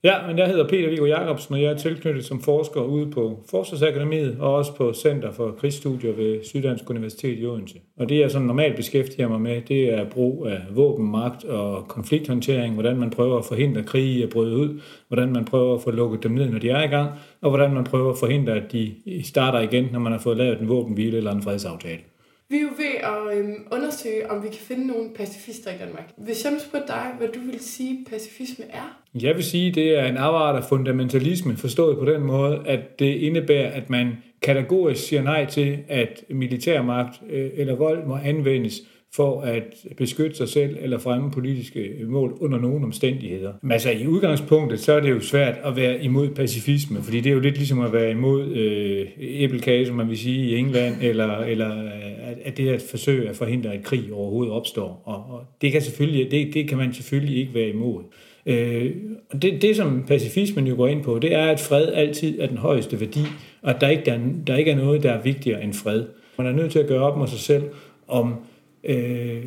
Ja, 0.03 0.27
men 0.27 0.37
jeg 0.37 0.47
hedder 0.47 0.67
Peter 0.67 0.89
Viggo 0.89 1.05
Jacobsen, 1.05 1.53
og 1.53 1.61
jeg 1.61 1.71
er 1.71 1.77
tilknyttet 1.77 2.25
som 2.25 2.41
forsker 2.41 2.81
ude 2.81 3.11
på 3.11 3.43
Forsvarsakademiet 3.49 4.37
og 4.39 4.55
også 4.55 4.75
på 4.75 4.93
Center 4.93 5.31
for 5.31 5.51
Krigsstudier 5.51 6.13
ved 6.13 6.43
Syddansk 6.43 6.89
Universitet 6.89 7.39
i 7.39 7.45
Odense. 7.45 7.79
Og 7.99 8.09
det 8.09 8.19
jeg 8.19 8.31
sådan 8.31 8.47
normalt 8.47 8.75
beskæftiger 8.75 9.27
mig 9.27 9.41
med, 9.41 9.61
det 9.61 9.93
er 9.93 10.09
brug 10.09 10.47
af 10.47 10.61
våbenmagt 10.71 11.43
og 11.43 11.87
konflikthåndtering, 11.87 12.73
hvordan 12.73 12.97
man 12.97 13.09
prøver 13.09 13.37
at 13.37 13.45
forhindre 13.45 13.83
krige 13.83 14.23
at 14.23 14.29
bryde 14.29 14.57
ud, 14.57 14.81
hvordan 15.07 15.33
man 15.33 15.45
prøver 15.45 15.75
at 15.75 15.81
få 15.81 15.91
lukket 15.91 16.23
dem 16.23 16.31
ned, 16.31 16.49
når 16.49 16.59
de 16.59 16.69
er 16.69 16.83
i 16.83 16.87
gang, 16.87 17.11
og 17.41 17.49
hvordan 17.49 17.73
man 17.73 17.83
prøver 17.83 18.11
at 18.11 18.17
forhindre, 18.19 18.53
at 18.53 18.71
de 18.71 18.93
starter 19.23 19.59
igen, 19.59 19.89
når 19.91 19.99
man 19.99 20.11
har 20.11 20.19
fået 20.19 20.37
lavet 20.37 20.59
en 20.59 20.69
våbenhvile 20.69 21.17
eller 21.17 21.31
en 21.31 21.41
fredsaftale. 21.41 22.01
Vi 22.49 22.57
er 22.57 22.61
jo 22.61 22.67
ved 22.77 22.95
at 23.03 23.37
øhm, 23.37 23.67
undersøge, 23.71 24.31
om 24.31 24.43
vi 24.43 24.47
kan 24.47 24.57
finde 24.57 24.87
nogle 24.87 25.09
pacifister 25.15 25.71
i 25.71 25.77
Danmark. 25.77 26.11
Hvis 26.17 26.45
jeg 26.45 26.53
spurgte 26.67 26.87
dig, 26.87 27.11
hvad 27.17 27.27
du 27.27 27.39
vil 27.51 27.59
sige, 27.59 28.05
pacifisme 28.09 28.65
er? 28.69 28.99
Jeg 29.21 29.35
vil 29.35 29.43
sige, 29.43 29.71
det 29.71 29.99
er 29.99 30.05
en 30.05 30.17
afart 30.17 30.55
af 30.55 30.63
fundamentalisme, 30.69 31.57
forstået 31.57 31.97
på 31.97 32.05
den 32.05 32.21
måde, 32.21 32.61
at 32.65 32.99
det 32.99 33.15
indebærer, 33.15 33.71
at 33.71 33.89
man 33.89 34.17
kategorisk 34.41 35.07
siger 35.07 35.21
nej 35.21 35.45
til, 35.45 35.77
at 35.87 36.23
militærmagt 36.29 37.21
øh, 37.29 37.49
eller 37.53 37.75
vold 37.75 38.05
må 38.05 38.17
anvendes 38.23 38.81
for 39.15 39.41
at 39.41 39.63
beskytte 39.97 40.37
sig 40.37 40.49
selv 40.49 40.77
eller 40.81 40.99
fremme 40.99 41.31
politiske 41.31 41.91
mål 42.07 42.37
under 42.39 42.59
nogen 42.59 42.83
omstændigheder. 42.83 43.53
Men 43.61 43.71
altså 43.71 43.91
i 43.91 44.07
udgangspunktet, 44.07 44.79
så 44.79 44.93
er 44.93 44.99
det 44.99 45.09
jo 45.09 45.19
svært 45.19 45.55
at 45.63 45.75
være 45.75 46.03
imod 46.03 46.29
pacifisme, 46.29 47.03
fordi 47.03 47.19
det 47.19 47.29
er 47.29 47.33
jo 47.33 47.39
lidt 47.39 47.57
ligesom 47.57 47.79
at 47.79 47.93
være 47.93 48.11
imod 48.11 48.47
øh, 48.47 49.07
æblekage, 49.17 49.85
som 49.85 49.95
man 49.95 50.09
vil 50.09 50.17
sige 50.17 50.45
i 50.45 50.57
England, 50.57 50.95
eller, 51.01 51.37
eller 51.37 51.91
at 52.27 52.37
at 52.43 52.57
det 52.57 52.69
at 52.69 52.81
forsøge 52.81 53.29
at 53.29 53.35
forhindre, 53.35 53.73
at 53.73 53.83
krig 53.83 54.13
overhovedet 54.13 54.53
opstår. 54.53 55.01
Og, 55.05 55.15
og 55.15 55.45
det, 55.61 55.71
kan 55.71 55.81
selvfølgelig, 55.81 56.31
det, 56.31 56.53
det 56.53 56.69
kan 56.69 56.77
man 56.77 56.93
selvfølgelig 56.93 57.37
ikke 57.37 57.53
være 57.53 57.69
imod. 57.69 58.03
Øh, 58.45 58.95
det, 59.41 59.61
det, 59.61 59.75
som 59.75 60.03
pacifismen 60.07 60.67
jo 60.67 60.75
går 60.75 60.87
ind 60.87 61.03
på, 61.03 61.19
det 61.19 61.33
er, 61.33 61.45
at 61.45 61.59
fred 61.59 61.87
altid 61.93 62.39
er 62.39 62.47
den 62.47 62.57
højeste 62.57 62.99
værdi, 62.99 63.21
og 63.61 63.69
at 63.69 63.81
der 63.81 63.87
ikke, 63.87 64.03
der, 64.05 64.19
der 64.47 64.55
ikke 64.55 64.71
er 64.71 64.75
noget, 64.75 65.03
der 65.03 65.11
er 65.11 65.21
vigtigere 65.21 65.63
end 65.63 65.73
fred. 65.73 66.05
Man 66.37 66.47
er 66.47 66.51
nødt 66.51 66.71
til 66.71 66.79
at 66.79 66.87
gøre 66.87 67.01
op 67.01 67.17
med 67.17 67.27
sig 67.27 67.39
selv, 67.39 67.63
om, 68.07 68.35
øh, 68.83 69.43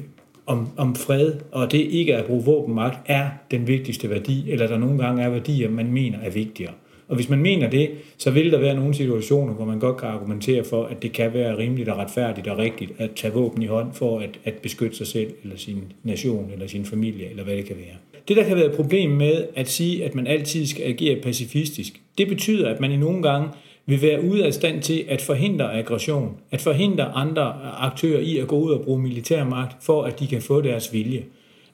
om, 0.47 0.69
om 0.77 0.95
fred, 0.95 1.33
og 1.53 1.73
det 1.73 1.79
ikke 1.79 2.17
at 2.17 2.25
bruge 2.25 2.45
våbenmagt, 2.45 2.99
er 3.07 3.29
den 3.51 3.67
vigtigste 3.67 4.11
værdi, 4.11 4.51
eller 4.51 4.67
der 4.67 4.79
nogle 4.79 5.05
gange 5.05 5.23
er 5.23 5.29
værdier, 5.31 5.71
man 5.71 5.93
mener 5.93 6.19
er 6.19 6.31
vigtigere. 6.31 6.73
Og 7.11 7.17
hvis 7.17 7.29
man 7.29 7.39
mener 7.39 7.71
det, 7.71 7.91
så 8.19 8.31
vil 8.31 8.53
der 8.53 8.59
være 8.59 8.75
nogle 8.75 8.95
situationer, 8.95 9.55
hvor 9.55 9.65
man 9.65 9.79
godt 9.79 9.97
kan 9.97 10.09
argumentere 10.09 10.65
for, 10.65 10.85
at 10.85 11.03
det 11.03 11.13
kan 11.13 11.35
være 11.35 11.59
rimeligt 11.59 11.89
og 11.89 11.99
retfærdigt 11.99 12.49
og 12.49 12.59
rigtigt 12.59 12.93
at 12.99 13.11
tage 13.17 13.33
våben 13.33 13.63
i 13.63 13.67
hånd 13.67 13.93
for 13.93 14.19
at, 14.19 14.31
at 14.45 14.55
beskytte 14.55 14.97
sig 14.97 15.07
selv, 15.07 15.31
eller 15.43 15.57
sin 15.57 15.93
nation, 16.03 16.51
eller 16.53 16.67
sin 16.67 16.85
familie, 16.85 17.31
eller 17.31 17.45
hvad 17.45 17.57
det 17.57 17.65
kan 17.65 17.77
være. 17.77 17.97
Det, 18.29 18.37
der 18.37 18.45
kan 18.45 18.57
være 18.57 18.67
et 18.67 18.77
problem 18.77 19.11
med 19.11 19.47
at 19.57 19.69
sige, 19.69 20.05
at 20.05 20.15
man 20.15 20.27
altid 20.27 20.67
skal 20.67 20.85
agere 20.85 21.21
pacifistisk, 21.23 22.01
det 22.19 22.29
betyder, 22.29 22.69
at 22.69 22.81
man 22.81 22.93
i 22.93 22.97
nogle 22.97 23.23
gange 23.23 23.49
vil 23.87 24.03
være 24.03 24.25
ude 24.25 24.47
af 24.47 24.55
stand 24.55 24.83
til 24.83 25.05
at 25.09 25.21
forhindre 25.21 25.75
aggression, 25.75 26.37
at 26.51 26.61
forhindre 26.61 27.05
andre 27.05 27.55
aktører 27.79 28.21
i 28.21 28.39
at 28.39 28.49
gå 28.49 28.59
ud 28.59 28.71
og 28.73 28.85
bruge 28.85 29.03
militærmagt, 29.03 29.85
for 29.85 30.03
at 30.03 30.21
de 30.21 30.27
kan 30.27 30.43
få 30.43 30.61
deres 30.61 30.93
vilje. 30.93 31.25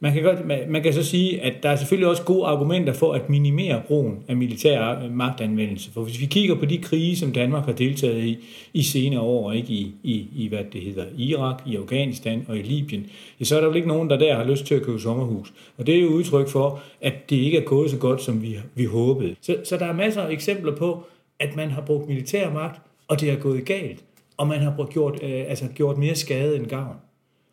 Man 0.00 0.12
kan, 0.12 0.22
godt, 0.22 0.46
man 0.68 0.82
kan 0.82 0.92
så 0.92 1.02
sige, 1.02 1.40
at 1.40 1.62
der 1.62 1.68
er 1.68 1.76
selvfølgelig 1.76 2.08
også 2.08 2.22
gode 2.22 2.46
argumenter 2.46 2.92
for 2.92 3.12
at 3.12 3.30
minimere 3.30 3.82
brugen 3.86 4.18
af 4.28 4.36
militær 4.36 4.98
øh, 5.04 5.12
magtanvendelse. 5.12 5.92
For 5.92 6.02
hvis 6.02 6.20
vi 6.20 6.26
kigger 6.26 6.54
på 6.54 6.64
de 6.64 6.78
krige, 6.78 7.16
som 7.16 7.32
Danmark 7.32 7.64
har 7.64 7.72
deltaget 7.72 8.24
i 8.24 8.38
i 8.72 8.82
senere 8.82 9.20
år, 9.20 9.52
ikke 9.52 9.72
i, 9.72 9.94
i, 10.02 10.26
i 10.36 10.48
hvad 10.48 10.64
det 10.72 10.80
hedder, 10.80 11.04
Irak, 11.18 11.62
i 11.66 11.76
Afghanistan 11.76 12.46
og 12.48 12.56
i 12.56 12.62
Libyen, 12.62 13.06
ja, 13.40 13.44
så 13.44 13.56
er 13.56 13.60
der 13.60 13.68
vel 13.68 13.76
ikke 13.76 13.88
nogen, 13.88 14.10
der 14.10 14.18
der 14.18 14.36
har 14.36 14.44
lyst 14.44 14.66
til 14.66 14.74
at 14.74 14.82
købe 14.82 15.00
sommerhus. 15.00 15.52
Og 15.78 15.86
det 15.86 15.96
er 15.96 16.00
jo 16.00 16.08
udtryk 16.08 16.48
for, 16.48 16.80
at 17.00 17.30
det 17.30 17.36
ikke 17.36 17.58
er 17.58 17.64
gået 17.64 17.90
så 17.90 17.96
godt, 17.96 18.22
som 18.22 18.42
vi, 18.42 18.58
vi 18.74 18.84
håbede. 18.84 19.36
Så, 19.40 19.56
så 19.64 19.76
der 19.76 19.86
er 19.86 19.92
masser 19.92 20.22
af 20.22 20.32
eksempler 20.32 20.76
på, 20.76 21.04
at 21.38 21.56
man 21.56 21.70
har 21.70 21.80
brugt 21.80 22.08
militær 22.08 22.50
magt, 22.50 22.80
og 23.08 23.20
det 23.20 23.30
er 23.30 23.36
gået 23.36 23.64
galt. 23.64 24.04
Og 24.36 24.46
man 24.46 24.60
har 24.60 24.72
brugt, 24.76 24.92
gjort, 24.92 25.18
øh, 25.22 25.44
altså 25.48 25.64
gjort 25.74 25.98
mere 25.98 26.14
skade 26.14 26.56
end 26.56 26.66
gavn. 26.66 26.96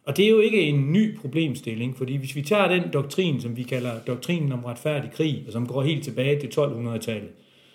Og 0.06 0.18
det 0.18 0.26
er 0.26 0.30
jo 0.30 0.40
ikke 0.40 0.62
en 0.62 0.94
ny 0.94 1.18
problemstilling, 1.18 1.98
fordi 1.98 2.16
hvis 2.16 2.36
vi 2.36 2.42
tager 2.42 2.68
den 2.68 2.84
doktrin, 2.94 3.42
som 3.42 3.58
vi 3.58 3.64
kalder 3.64 4.00
doktrinen 4.08 4.52
om 4.52 4.66
retfærdig 4.66 5.12
krig, 5.12 5.44
og 5.48 5.54
som 5.54 5.68
går 5.68 5.82
helt 5.82 6.04
tilbage 6.04 6.40
til 6.40 6.48
1200-tallet, 6.48 7.30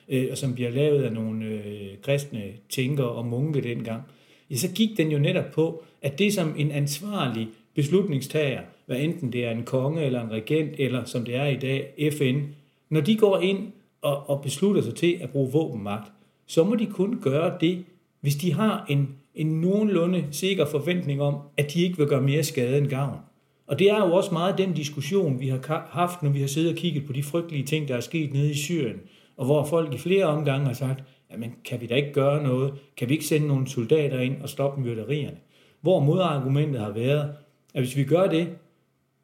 øh, 0.09 0.29
og 0.31 0.39
som 0.39 0.55
bliver 0.55 0.71
lavet 0.71 1.03
af 1.03 1.13
nogle 1.13 1.45
øh, 1.47 1.89
kristne 2.03 2.43
tænkere 2.69 3.09
og 3.09 3.27
munke 3.27 3.61
dengang, 3.61 4.03
ja, 4.51 4.57
så 4.57 4.73
gik 4.75 4.97
den 4.97 5.11
jo 5.11 5.19
netop 5.19 5.53
på, 5.55 5.83
at 6.03 6.19
det 6.19 6.35
som 6.35 6.55
en 6.59 6.71
ansvarlig 6.71 7.49
beslutningstager, 7.75 8.61
hvad 8.87 9.01
enten 9.01 9.33
det 9.33 9.45
er 9.45 9.51
en 9.51 9.63
konge 9.63 10.05
eller 10.05 10.25
en 10.25 10.31
regent, 10.31 10.71
eller 10.79 11.05
som 11.05 11.25
det 11.25 11.35
er 11.35 11.47
i 11.47 11.57
dag, 11.57 12.13
FN, 12.19 12.41
når 12.89 13.01
de 13.01 13.17
går 13.17 13.39
ind 13.39 13.73
og, 14.03 14.31
og 14.31 14.43
beslutter 14.43 14.83
sig 14.83 14.95
til 14.95 15.19
at 15.21 15.31
bruge 15.31 15.53
våbenmagt, 15.53 16.13
så 16.47 16.65
må 16.65 16.75
de 16.75 16.87
kun 16.87 17.21
gøre 17.23 17.57
det, 17.61 17.85
hvis 18.21 18.37
de 18.37 18.53
har 18.53 18.87
en 18.89 19.09
en 19.39 19.61
nogenlunde 19.61 20.25
sikker 20.31 20.67
forventning 20.67 21.23
om, 21.23 21.35
at 21.57 21.75
de 21.75 21.83
ikke 21.83 21.99
vil 21.99 22.07
gøre 22.07 22.23
mere 22.23 22.43
skade 22.43 22.79
end 22.79 22.87
gavn. 22.87 23.19
Og 23.67 23.79
det 23.79 23.91
er 23.91 24.07
jo 24.07 24.15
også 24.15 24.33
meget 24.33 24.59
den 24.59 24.73
diskussion, 24.73 25.41
vi 25.41 25.49
har 25.49 25.89
haft, 25.91 26.23
når 26.23 26.31
vi 26.31 26.41
har 26.41 26.47
siddet 26.47 26.71
og 26.71 26.77
kigget 26.77 27.07
på 27.07 27.13
de 27.13 27.23
frygtelige 27.23 27.65
ting, 27.65 27.89
der 27.89 27.97
er 27.97 28.01
sket 28.01 28.33
nede 28.33 28.51
i 28.51 28.55
Syrien, 28.55 28.97
og 29.37 29.47
hvor 29.47 29.65
folk 29.65 29.95
i 29.95 29.99
flere 29.99 30.25
omgange 30.25 30.67
har 30.67 30.73
sagt, 30.73 31.05
jamen 31.33 31.53
kan 31.65 31.81
vi 31.81 31.87
da 31.87 31.95
ikke 31.95 32.13
gøre 32.13 32.43
noget? 32.43 32.75
Kan 32.97 33.09
vi 33.09 33.15
ikke 33.15 33.27
sende 33.27 33.47
nogle 33.47 33.69
soldater 33.69 34.21
ind 34.21 34.43
og 34.43 34.49
stoppe 34.49 34.81
myrderierne? 34.81 35.37
Hvor 35.81 36.01
modargumentet 36.01 36.81
har 36.81 36.91
været, 36.91 37.33
at 37.75 37.83
hvis 37.83 37.97
vi 37.97 38.05
gør 38.05 38.27
det, 38.27 38.49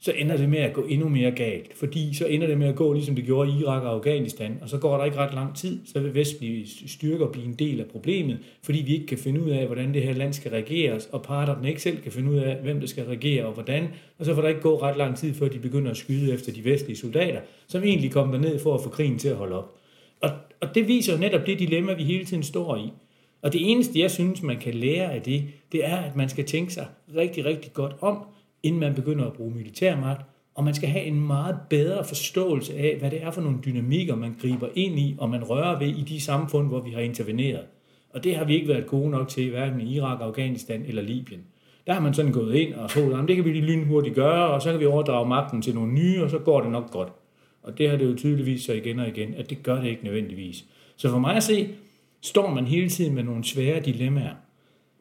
så 0.04 0.12
ender 0.12 0.37
det 0.37 0.49
med 0.49 0.58
at 0.58 0.73
gå 0.73 0.82
endnu 0.82 1.08
mere 1.08 1.30
galt. 1.30 1.76
Fordi 1.76 2.14
så 2.14 2.26
ender 2.26 2.46
det 2.46 2.58
med 2.58 2.66
at 2.66 2.75
gå, 2.75 2.92
ligesom 2.92 3.14
det 3.14 3.25
gjorde 3.25 3.50
i 3.50 3.61
Irak 3.61 3.82
og 3.82 3.92
Afghanistan, 3.92 4.58
og 4.62 4.68
så 4.68 4.78
går 4.78 4.96
der 4.96 5.04
ikke 5.04 5.16
ret 5.16 5.34
lang 5.34 5.56
tid, 5.56 5.80
så 5.87 6.00
vil 6.00 6.14
vestlige 6.14 6.66
styrker 6.88 7.26
blive 7.26 7.46
en 7.46 7.54
del 7.54 7.80
af 7.80 7.87
problemet, 7.87 8.38
fordi 8.62 8.78
vi 8.78 8.94
ikke 8.94 9.06
kan 9.06 9.18
finde 9.18 9.42
ud 9.42 9.50
af, 9.50 9.66
hvordan 9.66 9.94
det 9.94 10.02
her 10.02 10.12
land 10.12 10.32
skal 10.32 10.50
regeres, 10.50 11.08
og 11.12 11.23
parterne 11.23 11.68
ikke 11.68 11.82
selv 11.82 12.02
kan 12.02 12.12
finde 12.12 12.30
ud 12.30 12.37
af, 12.37 12.56
hvem 12.62 12.80
der 12.80 12.87
skal 12.87 13.04
regere 13.04 13.46
og 13.46 13.52
hvordan, 13.52 13.88
og 14.18 14.25
så 14.25 14.34
får 14.34 14.42
der 14.42 14.49
ikke 14.49 14.61
gå 14.61 14.82
ret 14.82 14.96
lang 14.96 15.16
tid, 15.16 15.34
før 15.34 15.49
de 15.49 15.58
begynder 15.58 15.90
at 15.90 15.96
skyde 15.96 16.32
efter 16.32 16.52
de 16.52 16.64
vestlige 16.64 16.96
soldater, 16.96 17.40
som 17.66 17.82
egentlig 17.82 18.11
kommer 18.11 18.38
ned 18.38 18.58
for 18.58 18.75
at 18.75 18.82
få 18.82 18.88
krigen 18.88 19.18
til 19.18 19.28
at 19.28 19.37
holde 19.37 19.58
op. 19.58 19.75
Og, 20.20 20.30
og 20.61 20.75
det 20.75 20.88
viser 20.88 21.12
jo 21.12 21.18
netop 21.18 21.46
det 21.46 21.58
dilemma, 21.58 21.92
vi 21.92 22.04
hele 22.04 22.25
tiden 22.25 22.42
står 22.42 22.76
i. 22.76 22.90
Og 23.42 23.52
det 23.52 23.70
eneste, 23.70 24.00
jeg 24.00 24.11
synes, 24.11 24.42
man 24.42 24.58
kan 24.58 24.75
lære 24.75 25.12
af 25.12 25.23
det, 25.23 25.44
det 25.73 25.87
er, 25.87 25.96
at 25.96 26.16
man 26.16 26.28
skal 26.28 26.44
tænke 26.44 26.73
sig 26.73 26.87
rigtig, 27.16 27.44
rigtig 27.44 27.73
godt 27.73 27.92
om, 28.00 28.18
inden 28.64 28.80
man 28.80 28.94
begynder 28.94 29.25
at 29.25 29.33
bruge 29.33 29.54
militærmagt, 29.54 30.26
og 30.54 30.64
man 30.64 30.75
skal 30.75 30.88
have 30.88 31.04
en 31.04 31.26
meget 31.26 31.56
bedre 31.71 32.04
forståelse 32.04 32.75
af, 32.75 32.97
hvad 32.99 33.11
det 33.11 33.23
er 33.23 33.30
for 33.30 33.40
nogle 33.40 33.59
dynamikker, 33.64 34.16
man 34.16 34.35
griber 34.40 34.68
ind 34.75 34.99
i, 34.99 35.14
og 35.18 35.30
man 35.30 35.44
rører 35.44 35.78
ved 35.78 35.88
i 35.88 36.02
de 36.02 36.21
samfund, 36.21 36.68
hvor 36.68 36.80
vi 36.80 36.90
har 36.90 37.00
interveneret. 37.00 37.64
Og 38.11 38.25
det 38.25 38.37
har 38.37 38.44
vi 38.44 38.54
ikke 38.54 38.68
været 38.68 38.87
gode 38.87 39.11
nok 39.11 39.28
til, 39.28 39.50
hverken 39.50 39.80
i 39.80 39.94
Irak, 39.94 40.18
Afghanistan 40.21 40.85
eller 40.87 41.02
Libyen. 41.02 41.40
Der 41.87 41.92
har 41.92 42.00
man 42.00 42.14
sådan 42.14 42.33
gået 42.33 42.54
ind 42.54 42.75
og 42.75 42.90
troet, 42.90 43.23
at 43.23 43.28
det 43.28 43.37
kan 43.37 43.44
vi 43.44 43.52
lige 43.52 43.64
lynhurtigt 43.64 44.14
gøre, 44.14 44.49
og 44.49 44.62
så 44.62 44.71
kan 44.71 44.80
vi 44.80 44.87
overdrage 44.87 45.28
magten 45.28 45.62
til 45.62 45.75
nogle 45.75 45.92
nye, 45.92 46.23
og 46.23 46.30
så 46.30 46.38
går 46.38 46.61
det 46.61 46.71
nok 46.71 46.90
godt. 46.90 47.09
Og 47.62 47.78
det 47.78 47.90
har 47.90 47.97
det 47.97 48.04
jo 48.04 48.16
tydeligvis 48.16 48.62
så 48.62 48.73
igen 48.73 48.99
og 48.99 49.09
igen, 49.09 49.35
at 49.35 49.50
det 49.50 49.62
gør 49.62 49.80
det 49.80 49.88
ikke 49.88 50.04
nødvendigvis. 50.04 50.64
Så 50.97 51.11
for 51.11 51.18
mig 51.18 51.37
at 51.37 51.42
se, 51.42 51.68
står 52.21 52.50
man 52.50 52.66
hele 52.66 52.88
tiden 52.88 53.14
med 53.14 53.23
nogle 53.23 53.44
svære 53.44 53.80
dilemmaer. 53.80 54.35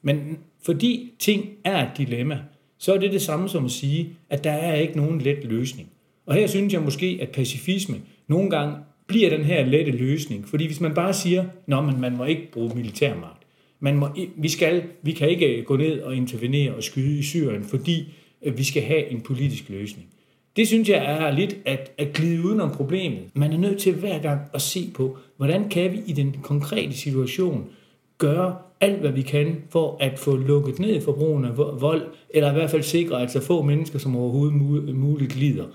Men 0.01 0.37
fordi 0.65 1.13
ting 1.19 1.49
er 1.63 1.83
et 1.83 1.97
dilemma, 1.97 2.39
så 2.77 2.93
er 2.93 2.99
det 2.99 3.11
det 3.11 3.21
samme 3.21 3.49
som 3.49 3.65
at 3.65 3.71
sige, 3.71 4.09
at 4.29 4.43
der 4.43 4.51
er 4.51 4.75
ikke 4.75 4.97
nogen 4.97 5.21
let 5.21 5.43
løsning. 5.43 5.89
Og 6.25 6.35
her 6.35 6.47
synes 6.47 6.73
jeg 6.73 6.81
måske, 6.81 7.19
at 7.21 7.29
pacifisme 7.29 7.95
nogle 8.27 8.49
gange 8.49 8.75
bliver 9.07 9.29
den 9.29 9.45
her 9.45 9.65
lette 9.65 9.91
løsning. 9.91 10.47
Fordi 10.47 10.65
hvis 10.65 10.81
man 10.81 10.93
bare 10.93 11.13
siger, 11.13 11.41
at 11.41 11.47
man, 11.67 11.99
man 11.99 12.17
må 12.17 12.23
ikke 12.23 12.51
bruge 12.51 12.75
militærmagt. 12.75 13.43
Man 13.79 13.95
må, 13.95 14.07
vi, 14.35 14.49
skal, 14.49 14.83
vi 15.01 15.11
kan 15.11 15.29
ikke 15.29 15.57
øh, 15.57 15.65
gå 15.65 15.77
ned 15.77 16.01
og 16.01 16.15
intervenere 16.15 16.73
og 16.73 16.83
skyde 16.83 17.19
i 17.19 17.23
Syrien, 17.23 17.63
fordi 17.63 18.13
øh, 18.41 18.57
vi 18.57 18.63
skal 18.63 18.83
have 18.83 19.07
en 19.07 19.21
politisk 19.21 19.69
løsning. 19.69 20.07
Det 20.55 20.67
synes 20.67 20.89
jeg 20.89 21.05
er 21.05 21.31
lidt 21.31 21.57
at, 21.65 21.91
at 21.97 22.13
glide 22.13 22.43
udenom 22.45 22.71
problemet. 22.71 23.23
Man 23.33 23.53
er 23.53 23.57
nødt 23.57 23.79
til 23.79 23.93
hver 23.93 24.19
gang 24.19 24.41
at 24.53 24.61
se 24.61 24.91
på, 24.95 25.17
hvordan 25.37 25.69
kan 25.69 25.91
vi 25.91 26.01
i 26.07 26.13
den 26.13 26.35
konkrete 26.41 26.93
situation 26.93 27.69
gøre 28.17 28.55
alt, 28.83 28.99
hvad 28.99 29.11
vi 29.11 29.21
kan 29.21 29.63
for 29.69 29.97
at 29.99 30.19
få 30.19 30.35
lukket 30.35 30.79
ned 30.79 31.01
for 31.01 31.11
brugen 31.11 31.45
af 31.45 31.57
vold, 31.57 32.01
eller 32.29 32.51
i 32.51 32.53
hvert 32.53 32.69
fald 32.69 32.83
sikre, 32.83 33.21
at 33.21 33.31
så 33.31 33.41
få 33.41 33.61
mennesker 33.61 33.99
som 33.99 34.15
overhovedet 34.15 34.95
muligt 34.95 35.35
lider. 35.35 35.65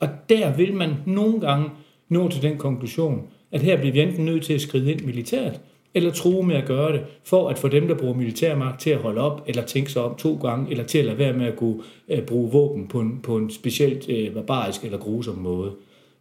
Og 0.00 0.08
der 0.28 0.56
vil 0.56 0.74
man 0.74 0.90
nogle 1.06 1.40
gange 1.40 1.70
nå 2.08 2.28
til 2.28 2.42
den 2.42 2.58
konklusion, 2.58 3.22
at 3.52 3.62
her 3.62 3.76
bliver 3.76 3.92
vi 3.92 4.00
enten 4.00 4.24
nødt 4.24 4.44
til 4.44 4.54
at 4.54 4.60
skride 4.60 4.92
ind 4.92 5.00
militært, 5.00 5.60
eller 5.94 6.10
true 6.10 6.46
med 6.46 6.56
at 6.56 6.64
gøre 6.64 6.92
det, 6.92 7.00
for 7.24 7.48
at 7.48 7.58
få 7.58 7.68
dem, 7.68 7.88
der 7.88 7.94
bruger 7.94 8.14
militærmagt, 8.14 8.80
til 8.80 8.90
at 8.90 8.98
holde 8.98 9.20
op, 9.20 9.44
eller 9.46 9.62
tænke 9.62 9.92
sig 9.92 10.02
om 10.02 10.14
to 10.14 10.38
gange, 10.42 10.70
eller 10.70 10.84
til 10.84 10.98
at 10.98 11.04
lade 11.04 11.18
være 11.18 11.32
med 11.32 11.46
at 11.46 11.56
kunne 11.56 11.82
øh, 12.08 12.22
bruge 12.22 12.52
våben 12.52 12.88
på 12.88 13.00
en, 13.00 13.20
på 13.22 13.36
en 13.36 13.50
specielt 13.50 14.08
øh, 14.08 14.34
barbarisk 14.34 14.84
eller 14.84 14.98
grusom 14.98 15.38
måde. 15.38 15.72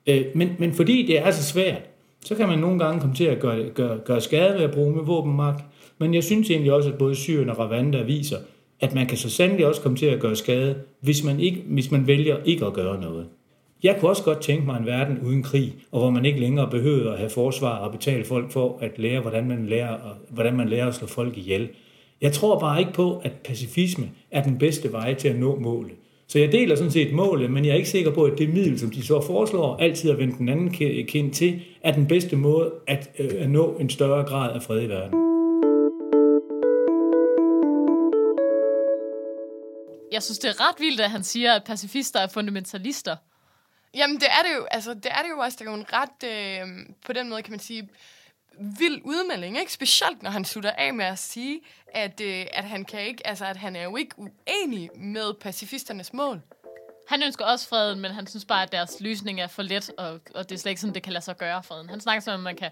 Øh, 0.08 0.25
men, 0.36 0.50
men 0.60 0.74
fordi 0.74 1.06
det 1.08 1.20
er 1.20 1.32
så 1.32 1.44
svært, 1.44 1.82
så 2.25 2.36
kan 2.36 2.48
man 2.48 2.60
nogle 2.60 2.80
gange 2.80 3.02
komme 3.02 3.16
til 3.16 3.24
at 3.24 3.40
gøre, 3.40 3.70
gøre, 3.70 3.98
gøre 4.06 4.22
skade 4.22 4.54
ved 4.54 4.64
at 4.64 4.72
bruge 4.72 4.96
med 4.96 5.04
våbenmagt, 5.04 5.64
men 6.00 6.14
jeg 6.14 6.24
synes 6.24 6.50
egentlig 6.50 6.74
også, 6.74 6.90
at 6.90 6.98
både 6.98 7.16
Syrien 7.16 7.50
og 7.50 7.60
Rwanda 7.60 8.02
viser, 8.02 8.38
at 8.80 8.96
man 8.96 9.08
kan 9.08 9.18
så 9.18 9.30
sandelig 9.30 9.68
også 9.68 9.82
komme 9.82 9.98
til 9.98 10.06
at 10.06 10.20
gøre 10.20 10.36
skade, 10.36 10.75
hvis 11.02 11.24
man, 11.24 11.40
ikke, 11.40 11.64
hvis 11.68 11.92
man 11.92 12.08
vælger 12.08 12.38
ikke 12.46 12.66
at 12.66 12.74
gøre 12.74 13.02
noget. 13.02 13.25
Jeg 13.84 13.98
kunne 14.00 14.10
også 14.10 14.24
godt 14.24 14.42
tænke 14.42 14.66
mig 14.66 14.80
en 14.80 14.86
verden 14.86 15.20
uden 15.20 15.44
krig, 15.44 15.74
og 15.92 16.00
hvor 16.00 16.10
man 16.10 16.25
ikke 16.25 16.40
længere 16.40 16.70
behøver 16.70 17.12
at 17.12 17.18
have 17.18 17.30
forsvar 17.30 17.78
og 17.78 17.92
betale 17.92 18.25
folk 18.25 18.52
for 18.52 18.78
at 18.82 19.00
lære, 19.00 19.22
hvordan 19.22 19.48
man 19.48 19.68
lærer, 19.68 19.98
hvordan 20.30 20.56
man 20.56 20.70
lærer 20.70 20.88
at 20.88 20.96
slå 20.96 21.08
folk 21.08 21.38
ihjel. 21.38 21.70
Jeg 22.22 22.32
tror 22.32 22.60
bare 22.60 22.80
ikke 22.80 22.94
på, 22.94 23.22
at 23.24 23.32
pacifisme 23.32 24.10
er 24.32 24.44
den 24.44 24.58
bedste 24.58 24.92
vej 24.92 25.14
til 25.14 25.28
at 25.28 25.40
nå 25.40 25.60
målet. 25.60 25.92
Så 26.28 26.40
jeg 26.40 26.52
deler 26.52 26.75
sådan 26.75 26.92
set 26.92 27.14
målet, 27.14 27.52
men 27.52 27.66
jeg 27.66 27.72
er 27.72 27.75
ikke 27.75 27.90
sikker 27.90 28.12
på, 28.12 28.24
at 28.24 28.38
det 28.38 28.54
middel, 28.54 28.80
som 28.80 28.90
de 28.90 29.06
så 29.06 29.22
foreslår, 29.22 29.78
altid 29.78 30.12
at 30.12 30.18
vende 30.18 30.36
den 30.38 30.50
anden 30.50 30.70
kind 31.08 31.32
til, 31.32 31.62
er 31.82 31.92
den 31.92 32.08
bedste 32.08 32.36
måde 32.36 32.72
at, 32.88 33.12
øh, 33.20 33.30
at 33.40 33.50
nå 33.50 33.78
en 33.80 33.90
større 33.90 34.24
grad 34.24 34.56
af 34.56 34.62
fred 34.62 34.82
i 34.82 34.90
verden. 34.90 35.35
Jeg 40.12 40.24
synes, 40.24 40.40
det 40.40 40.50
er 40.50 40.70
ret 40.70 40.76
vildt, 40.80 41.02
at 41.02 41.12
han 41.12 41.24
siger, 41.24 41.54
at 41.54 41.64
pacifister 41.64 42.20
er 42.20 42.28
fundamentalister. 42.28 43.16
Jamen, 43.94 44.16
det 44.16 44.28
er 44.28 44.44
det 44.50 44.56
jo, 44.56 44.66
altså, 44.72 44.94
det 44.94 45.12
er 45.12 45.22
det 45.22 45.30
jo 45.30 45.40
også. 45.40 45.58
Det 45.60 45.68
er 45.68 45.72
jo 45.72 45.78
en 45.78 45.86
ret, 45.94 46.24
øh, 46.24 46.96
på 47.06 47.14
den 47.14 47.30
måde 47.30 47.42
kan 47.42 47.52
man 47.52 47.60
sige, 47.60 47.90
vild 48.60 49.02
udmelding, 49.04 49.60
ikke? 49.60 49.74
Specielt 49.74 50.24
når 50.24 50.30
han 50.30 50.46
slutter 50.46 50.72
af 50.72 50.94
med 50.94 51.06
at 51.06 51.20
sige, 51.20 51.62
at, 51.88 52.22
øh, 52.22 52.46
at 52.54 52.64
han 52.64 52.86
kan 52.86 53.02
ikke, 53.02 53.28
altså 53.28 53.46
at 53.46 53.58
han 53.58 53.76
er 53.76 53.84
jo 53.84 53.96
ikke 53.96 54.16
uenig 54.18 54.90
med 54.96 55.34
pacifisternes 55.34 56.14
mål. 56.14 56.42
Han 57.08 57.24
ønsker 57.24 57.46
også 57.46 57.68
freden, 57.68 58.00
men 58.00 58.12
han 58.12 58.28
synes 58.28 58.46
bare, 58.46 58.64
at 58.64 58.72
deres 58.72 59.00
løsning 59.00 59.42
er 59.42 59.48
for 59.48 59.62
let, 59.62 59.92
og, 59.98 60.20
og 60.36 60.50
det 60.50 60.56
er 60.56 60.60
slet 60.60 60.70
ikke 60.70 60.82
sådan, 60.82 60.96
det 60.96 61.04
kan 61.04 61.14
lade 61.14 61.26
sig 61.26 61.38
gøre, 61.38 61.64
freden. 61.64 61.90
Han 61.90 62.02
snakker 62.02 62.34
om, 62.34 62.40
at 62.40 62.44
man 62.44 62.56
kan 62.56 62.72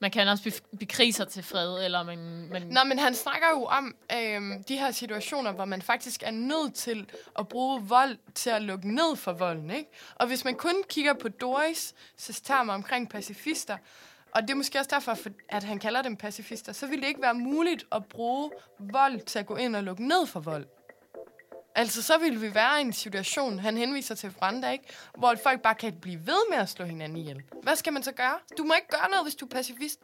man 0.00 0.10
kan 0.10 0.28
også 0.28 0.60
bekrige 0.78 1.12
sig 1.12 1.28
til 1.28 1.42
fred, 1.42 1.84
eller 1.84 2.02
man... 2.02 2.48
man... 2.50 2.62
Nå, 2.62 2.80
men 2.84 2.98
han 2.98 3.14
snakker 3.14 3.46
jo 3.54 3.64
om 3.64 3.94
øh, 4.12 4.42
de 4.68 4.76
her 4.76 4.90
situationer, 4.90 5.52
hvor 5.52 5.64
man 5.64 5.82
faktisk 5.82 6.22
er 6.22 6.30
nødt 6.30 6.74
til 6.74 7.06
at 7.38 7.48
bruge 7.48 7.82
vold 7.82 8.16
til 8.34 8.50
at 8.50 8.62
lukke 8.62 8.94
ned 8.94 9.16
for 9.16 9.32
volden, 9.32 9.70
ikke? 9.70 9.90
Og 10.14 10.26
hvis 10.26 10.44
man 10.44 10.54
kun 10.54 10.74
kigger 10.88 11.12
på 11.14 11.28
Doris' 11.44 11.92
termer 12.44 12.74
omkring 12.74 13.10
pacifister, 13.10 13.76
og 14.30 14.42
det 14.42 14.50
er 14.50 14.54
måske 14.54 14.78
også 14.78 14.90
derfor, 14.94 15.16
at 15.48 15.64
han 15.64 15.78
kalder 15.78 16.02
dem 16.02 16.16
pacifister, 16.16 16.72
så 16.72 16.86
ville 16.86 17.02
det 17.02 17.08
ikke 17.08 17.22
være 17.22 17.34
muligt 17.34 17.84
at 17.92 18.04
bruge 18.04 18.50
vold 18.78 19.20
til 19.20 19.38
at 19.38 19.46
gå 19.46 19.56
ind 19.56 19.76
og 19.76 19.82
lukke 19.82 20.08
ned 20.08 20.26
for 20.26 20.40
vold. 20.40 20.66
Altså, 21.78 22.02
så 22.02 22.18
vil 22.18 22.42
vi 22.42 22.54
være 22.54 22.78
i 22.78 22.80
en 22.80 22.92
situation, 22.92 23.58
han 23.58 23.76
henviser 23.76 24.14
til 24.14 24.30
Franda, 24.30 24.70
ikke? 24.70 24.84
Hvor 25.18 25.34
folk 25.42 25.60
bare 25.60 25.74
kan 25.74 25.92
blive 26.00 26.26
ved 26.26 26.38
med 26.50 26.58
at 26.58 26.68
slå 26.68 26.84
hinanden 26.84 27.18
ihjel. 27.18 27.42
Hvad 27.62 27.76
skal 27.76 27.92
man 27.92 28.02
så 28.02 28.12
gøre? 28.12 28.38
Du 28.58 28.64
må 28.64 28.74
ikke 28.74 28.88
gøre 28.88 29.10
noget, 29.10 29.24
hvis 29.24 29.34
du 29.34 29.44
er 29.44 29.50
pacifist. 29.50 30.00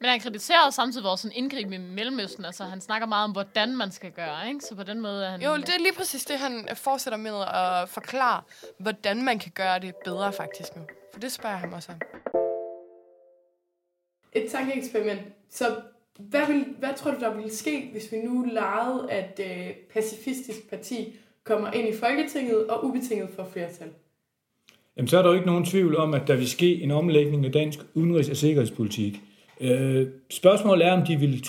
Men 0.00 0.10
han 0.10 0.20
kritiserer 0.20 0.70
samtidig 0.70 1.04
vores 1.04 1.20
sådan 1.20 1.36
indgreb 1.36 1.72
i 1.72 1.76
Mellemøsten. 1.76 2.44
Altså, 2.44 2.64
han 2.64 2.80
snakker 2.80 3.06
meget 3.06 3.24
om, 3.24 3.32
hvordan 3.32 3.76
man 3.76 3.92
skal 3.92 4.12
gøre, 4.12 4.48
ikke? 4.48 4.60
Så 4.60 4.74
på 4.74 4.82
den 4.82 5.00
måde 5.00 5.26
er 5.26 5.30
han... 5.30 5.42
Jo, 5.42 5.56
det 5.56 5.68
er 5.68 5.78
lige 5.78 5.94
præcis 5.94 6.24
det, 6.24 6.38
han 6.38 6.68
fortsætter 6.74 7.18
med 7.18 7.40
at 7.54 7.88
forklare, 7.88 8.42
hvordan 8.78 9.22
man 9.24 9.38
kan 9.38 9.52
gøre 9.54 9.78
det 9.78 9.94
bedre 10.04 10.32
faktisk 10.32 10.76
nu. 10.76 10.82
For 11.12 11.20
det 11.20 11.32
spørger 11.32 11.56
jeg 11.56 11.60
ham 11.60 11.72
også 11.72 11.92
om. 11.92 12.00
Et 14.32 14.50
tankeeksperiment. 14.52 15.20
Så 15.50 15.82
hvad, 16.18 16.46
vil, 16.46 16.64
hvad 16.78 16.88
tror 16.96 17.10
du, 17.10 17.20
der 17.20 17.34
ville 17.34 17.50
ske, 17.50 17.88
hvis 17.92 18.12
vi 18.12 18.16
nu 18.16 18.46
legede, 18.52 19.10
at 19.10 19.40
øh, 19.44 19.74
Pacifistisk 19.94 20.70
Parti 20.70 21.16
kommer 21.44 21.72
ind 21.72 21.88
i 21.88 21.96
Folketinget 21.96 22.66
og 22.66 22.84
ubetinget 22.84 23.28
får 23.36 23.48
flertal? 23.52 23.88
Jamen, 24.96 25.08
så 25.08 25.18
er 25.18 25.22
der 25.22 25.28
jo 25.28 25.34
ikke 25.34 25.46
nogen 25.46 25.64
tvivl 25.64 25.96
om, 25.96 26.14
at 26.14 26.22
der 26.26 26.36
vil 26.36 26.48
ske 26.48 26.82
en 26.82 26.90
omlægning 26.90 27.46
af 27.46 27.52
dansk 27.52 27.78
udenrigs- 27.94 28.30
og 28.30 28.36
sikkerhedspolitik. 28.36 29.20
Øh, 29.60 30.06
spørgsmålet 30.30 30.86
er, 30.86 30.92
om 30.92 31.06
de, 31.06 31.16
vil, 31.16 31.44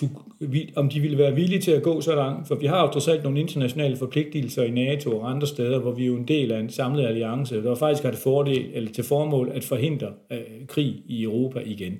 om 0.75 0.89
de 0.89 0.99
vil 0.99 1.17
være 1.17 1.35
villige 1.35 1.61
til 1.61 1.71
at 1.71 1.83
gå 1.83 2.01
så 2.01 2.15
langt, 2.15 2.47
for 2.47 2.55
vi 2.55 2.65
har 2.65 2.81
jo 2.81 2.91
trods 2.91 3.07
alt 3.07 3.23
nogle 3.23 3.39
internationale 3.39 3.97
forpligtelser 3.97 4.63
i 4.63 4.71
NATO 4.71 5.19
og 5.19 5.29
andre 5.29 5.47
steder, 5.47 5.79
hvor 5.79 5.91
vi 5.91 6.03
er 6.03 6.07
jo 6.07 6.15
en 6.15 6.27
del 6.27 6.51
af 6.51 6.59
en 6.59 6.69
samlet 6.69 7.05
alliance, 7.05 7.63
der 7.63 7.75
faktisk 7.75 8.03
har 8.03 8.11
det 8.11 8.19
fordel, 8.19 8.69
eller 8.73 8.91
til 8.91 9.03
formål 9.03 9.51
at 9.53 9.63
forhindre 9.63 10.07
øh, 10.31 10.39
krig 10.67 11.03
i 11.05 11.23
Europa 11.23 11.59
igen. 11.65 11.97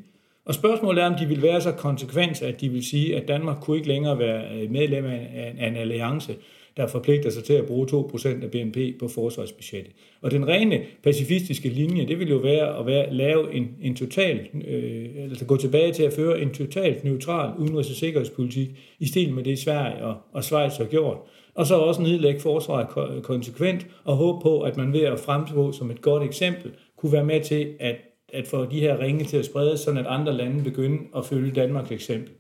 Og 0.52 0.56
spørgsmålet 0.56 1.04
er, 1.04 1.08
om 1.08 1.16
de 1.16 1.26
vil 1.26 1.42
være 1.42 1.62
så 1.62 1.72
konsekvens, 1.72 2.42
at 2.42 2.62
de 2.62 2.70
vil 2.70 2.86
sige, 2.86 3.18
at 3.18 3.28
Danmark 3.28 3.58
kunne 3.62 3.78
ikke 3.78 3.88
længere 3.88 4.20
være 4.20 4.44
øh, 4.56 4.72
medlem 4.72 5.06
af 5.06 5.68
en 5.68 5.76
alliance, 5.76 6.36
der 6.78 6.88
forpligter 6.88 7.30
sig 7.30 7.44
til 7.44 7.54
at 7.54 7.66
bruge 7.66 7.88
2% 7.88 8.28
af 8.28 8.52
BNP 8.52 8.78
på 9.00 9.08
forsvarsbudgettet. 9.08 9.94
Og 10.22 10.32
den 10.32 10.48
rene 10.48 10.82
pacifistiske 11.04 11.70
linje, 11.70 12.08
det 12.08 12.20
vil 12.20 12.30
jo 12.30 12.38
være 12.38 12.80
at 12.80 12.86
være, 12.86 13.14
lave 13.14 13.54
en, 13.54 13.68
en 13.82 13.96
total, 13.96 14.48
øh, 14.68 15.24
altså 15.24 15.46
gå 15.46 15.58
tilbage 15.58 15.94
til 15.94 16.04
at 16.04 16.14
føre 16.14 16.42
en 16.42 16.54
totalt 16.54 17.04
neutral 17.04 17.50
udenrigs- 17.58 17.90
og 17.90 17.96
sikkerhedspolitik, 17.96 18.70
i 19.00 19.08
stil 19.08 19.34
med 19.34 19.44
det 19.44 19.60
Sverige 19.60 20.04
og, 20.04 20.16
og 20.34 20.44
Schweiz 20.44 20.78
har 20.78 20.86
gjort. 20.86 21.18
Og 21.56 21.66
så 21.66 21.76
også 21.76 22.02
nedlægge 22.02 22.40
forsvaret 22.40 23.24
konsekvent 23.24 23.88
og 24.04 24.16
håbe 24.16 24.42
på, 24.42 24.62
at 24.62 24.78
man 24.78 24.94
ved 24.94 25.02
at 25.02 25.20
fremstå 25.20 25.72
som 25.72 25.92
et 25.92 26.02
godt 26.02 26.24
eksempel, 26.24 26.72
kunne 26.98 27.12
være 27.12 27.26
med 27.26 27.42
til 27.42 27.74
at, 27.80 27.96
at 28.34 28.48
få 28.48 28.66
de 28.66 28.80
her 28.80 29.00
ringe 29.00 29.24
til 29.24 29.38
at 29.38 29.46
sprede, 29.46 29.78
sådan 29.78 30.00
at 30.00 30.06
andre 30.08 30.34
lande 30.34 30.64
begynder 30.64 31.18
at 31.18 31.26
følge 31.26 31.52
Danmarks 31.52 31.92
eksempel. 31.92 32.32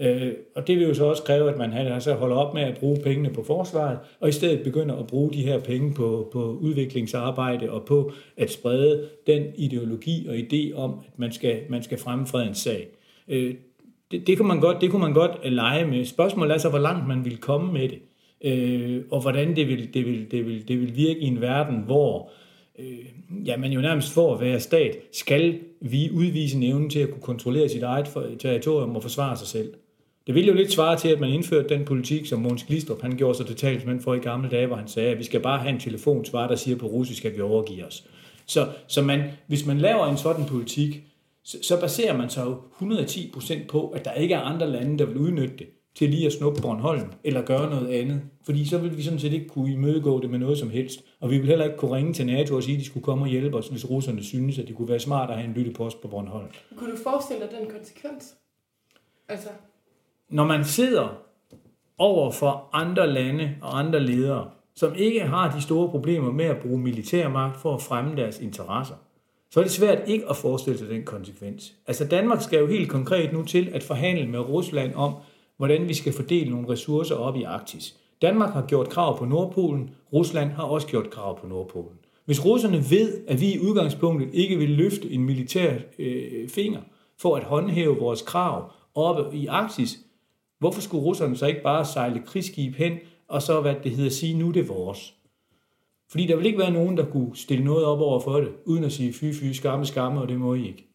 Øh, 0.00 0.32
og 0.56 0.66
det 0.66 0.78
vil 0.78 0.86
jo 0.86 0.94
så 0.94 1.04
også 1.04 1.22
kræve, 1.22 1.50
at 1.50 1.58
man 1.58 1.72
altså 1.72 2.14
holder 2.14 2.36
op 2.36 2.54
med 2.54 2.62
at 2.62 2.78
bruge 2.78 2.98
pengene 3.04 3.30
på 3.30 3.42
forsvaret, 3.42 3.98
og 4.20 4.28
i 4.28 4.32
stedet 4.32 4.62
begynder 4.62 4.96
at 4.96 5.06
bruge 5.06 5.32
de 5.32 5.42
her 5.42 5.60
penge 5.60 5.94
på, 5.94 6.28
på 6.32 6.58
udviklingsarbejde 6.60 7.70
og 7.70 7.84
på 7.84 8.12
at 8.36 8.50
sprede 8.50 9.08
den 9.26 9.42
ideologi 9.54 10.26
og 10.28 10.34
idé 10.34 10.76
om, 10.76 11.00
at 11.06 11.18
man 11.18 11.32
skal, 11.32 11.60
man 11.68 11.82
skal 11.82 11.98
fremme 11.98 12.26
fredens 12.26 12.58
sag. 12.58 12.88
Øh, 13.28 13.54
det, 14.10 14.26
det, 14.26 14.36
kunne 14.36 14.48
man 14.48 14.60
godt, 14.60 14.80
det 14.80 14.90
kunne 14.90 15.02
man 15.02 15.12
godt 15.12 15.52
lege 15.52 15.86
med. 15.86 16.04
Spørgsmålet 16.04 16.54
er 16.54 16.58
så, 16.58 16.68
hvor 16.68 16.78
langt 16.78 17.08
man 17.08 17.24
vil 17.24 17.36
komme 17.36 17.72
med 17.72 17.88
det, 17.88 17.98
øh, 18.44 19.02
og 19.10 19.20
hvordan 19.20 19.56
det 19.56 19.68
vil, 19.68 19.94
det, 19.94 20.06
vil, 20.06 20.30
det, 20.30 20.46
vil, 20.46 20.68
det 20.68 20.80
vil 20.80 20.96
virke 20.96 21.20
i 21.20 21.26
en 21.26 21.40
verden, 21.40 21.82
hvor 21.86 22.22
øh, 22.22 22.41
Øh, 22.82 23.46
ja, 23.46 23.56
man 23.56 23.72
jo 23.72 23.80
nærmest 23.80 24.12
for 24.12 24.34
at 24.34 24.40
være 24.40 24.60
stat, 24.60 24.96
skal 25.12 25.58
vi 25.80 26.10
udvise 26.10 26.56
en 26.56 26.62
evne 26.62 26.88
til 26.88 26.98
at 26.98 27.10
kunne 27.10 27.22
kontrollere 27.22 27.68
sit 27.68 27.82
eget 27.82 28.38
territorium 28.38 28.96
og 28.96 29.02
forsvare 29.02 29.36
sig 29.36 29.46
selv. 29.46 29.74
Det 30.26 30.34
ville 30.34 30.48
jo 30.48 30.54
lidt 30.54 30.72
svare 30.72 30.96
til, 30.96 31.08
at 31.08 31.20
man 31.20 31.30
indførte 31.30 31.68
den 31.68 31.84
politik, 31.84 32.26
som 32.26 32.40
Måns 32.40 32.64
Glistrup 32.64 33.02
han 33.02 33.16
gjorde 33.16 33.36
sig 33.36 33.46
til 33.46 33.56
talsmand 33.56 34.00
for 34.00 34.14
i 34.14 34.18
gamle 34.18 34.50
dage, 34.50 34.66
hvor 34.66 34.76
han 34.76 34.88
sagde, 34.88 35.10
at 35.10 35.18
vi 35.18 35.24
skal 35.24 35.40
bare 35.40 35.58
have 35.58 35.70
en 35.74 35.80
telefonsvar, 35.80 36.48
der 36.48 36.56
siger 36.56 36.76
på 36.76 36.86
russisk, 36.86 37.24
at 37.24 37.36
vi 37.36 37.40
overgiver 37.40 37.86
os. 37.86 38.04
Så, 38.46 38.68
så 38.86 39.02
man, 39.02 39.22
hvis 39.46 39.66
man 39.66 39.78
laver 39.78 40.06
en 40.06 40.16
sådan 40.16 40.44
politik, 40.44 41.02
så, 41.44 41.58
så 41.62 41.80
baserer 41.80 42.16
man 42.16 42.30
sig 42.30 42.44
jo 42.44 42.60
110% 42.80 43.66
på, 43.66 43.88
at 43.88 44.04
der 44.04 44.12
ikke 44.12 44.34
er 44.34 44.40
andre 44.40 44.70
lande, 44.70 44.98
der 44.98 45.04
vil 45.04 45.16
udnytte 45.16 45.56
det 45.58 45.66
til 45.94 46.10
lige 46.10 46.26
at 46.26 46.32
snuppe 46.32 46.62
Bornholm, 46.62 47.12
eller 47.24 47.42
gøre 47.42 47.70
noget 47.70 47.88
andet. 47.88 48.20
Fordi 48.44 48.68
så 48.68 48.78
vil 48.78 48.96
vi 48.96 49.02
sådan 49.02 49.18
set 49.18 49.32
ikke 49.32 49.48
kunne 49.48 49.72
imødegå 49.72 50.20
det 50.20 50.30
med 50.30 50.38
noget 50.38 50.58
som 50.58 50.70
helst. 50.70 51.04
Og 51.20 51.30
vi 51.30 51.38
vil 51.38 51.46
heller 51.46 51.64
ikke 51.64 51.76
kunne 51.76 51.96
ringe 51.96 52.12
til 52.12 52.26
NATO 52.26 52.56
og 52.56 52.62
sige, 52.62 52.74
at 52.74 52.80
de 52.80 52.86
skulle 52.86 53.04
komme 53.04 53.24
og 53.24 53.28
hjælpe 53.28 53.56
os, 53.56 53.68
hvis 53.68 53.90
russerne 53.90 54.22
synes, 54.22 54.58
at 54.58 54.68
det 54.68 54.76
kunne 54.76 54.88
være 54.88 55.00
smart 55.00 55.30
at 55.30 55.36
have 55.36 55.48
en 55.48 55.54
lyttepost 55.54 56.00
på 56.00 56.08
Bornholm. 56.08 56.46
Kunne 56.76 56.92
du 56.92 56.96
forestille 57.02 57.42
dig 57.42 57.50
den 57.60 57.70
konsekvens? 57.70 58.34
Altså, 59.28 59.48
når 60.28 60.44
man 60.44 60.64
sidder 60.64 61.18
over 61.98 62.30
for 62.30 62.68
andre 62.72 63.12
lande 63.12 63.54
og 63.60 63.78
andre 63.78 64.00
ledere, 64.00 64.50
som 64.74 64.94
ikke 64.96 65.20
har 65.20 65.54
de 65.56 65.62
store 65.62 65.88
problemer 65.88 66.32
med 66.32 66.44
at 66.44 66.58
bruge 66.58 66.78
militærmagt 66.78 67.60
for 67.60 67.74
at 67.74 67.82
fremme 67.82 68.16
deres 68.16 68.40
interesser, 68.40 68.94
så 69.50 69.60
er 69.60 69.64
det 69.64 69.72
svært 69.72 69.98
ikke 70.06 70.28
at 70.30 70.36
forestille 70.36 70.78
sig 70.78 70.88
den 70.88 71.04
konsekvens. 71.04 71.72
Altså 71.86 72.04
Danmark 72.04 72.42
skal 72.42 72.58
jo 72.58 72.66
helt 72.66 72.90
konkret 72.90 73.32
nu 73.32 73.44
til 73.44 73.70
at 73.74 73.82
forhandle 73.82 74.26
med 74.26 74.40
Rusland 74.40 74.94
om, 74.94 75.14
hvordan 75.62 75.88
vi 75.88 75.94
skal 75.94 76.12
fordele 76.12 76.50
nogle 76.50 76.68
ressourcer 76.68 77.14
op 77.14 77.36
i 77.36 77.42
Arktis. 77.42 77.96
Danmark 78.22 78.52
har 78.52 78.66
gjort 78.66 78.88
krav 78.88 79.18
på 79.18 79.24
Nordpolen, 79.24 79.90
Rusland 80.12 80.50
har 80.50 80.62
også 80.62 80.86
gjort 80.86 81.10
krav 81.10 81.40
på 81.40 81.46
Nordpolen. 81.46 81.98
Hvis 82.24 82.44
russerne 82.44 82.84
ved, 82.90 83.24
at 83.28 83.40
vi 83.40 83.52
i 83.52 83.58
udgangspunktet 83.58 84.34
ikke 84.34 84.58
vil 84.58 84.70
løfte 84.70 85.10
en 85.10 85.24
militær 85.24 85.74
øh, 85.98 86.48
finger 86.48 86.80
for 87.18 87.36
at 87.36 87.44
håndhæve 87.44 87.98
vores 87.98 88.22
krav 88.22 88.70
oppe 88.94 89.36
i 89.36 89.46
Arktis, 89.46 89.98
Hvorfor 90.62 90.80
skulle 90.80 91.04
russerne 91.04 91.36
så 91.36 91.46
ikke 91.46 91.62
bare 91.62 91.84
sejle 91.84 92.22
krigsskib 92.26 92.74
hen, 92.74 92.98
og 93.28 93.42
så, 93.42 93.60
hvad 93.60 93.74
det 93.84 93.92
hedder, 93.92 94.10
sige, 94.10 94.38
nu 94.38 94.50
det 94.50 94.60
er 94.60 94.74
vores? 94.74 95.14
Fordi 96.10 96.26
der 96.26 96.36
vil 96.36 96.46
ikke 96.46 96.58
være 96.58 96.70
nogen, 96.70 96.96
der 96.96 97.04
kunne 97.04 97.36
stille 97.36 97.64
noget 97.64 97.84
op 97.84 98.00
over 98.00 98.20
for 98.20 98.40
det, 98.40 98.48
uden 98.64 98.84
at 98.84 98.92
sige 98.92 99.12
fy, 99.12 99.34
fy, 99.34 99.52
skamme, 99.52 99.86
skamme, 99.86 100.20
og 100.20 100.28
det 100.28 100.40
må 100.40 100.54
I 100.54 100.66
ikke. 100.66 100.86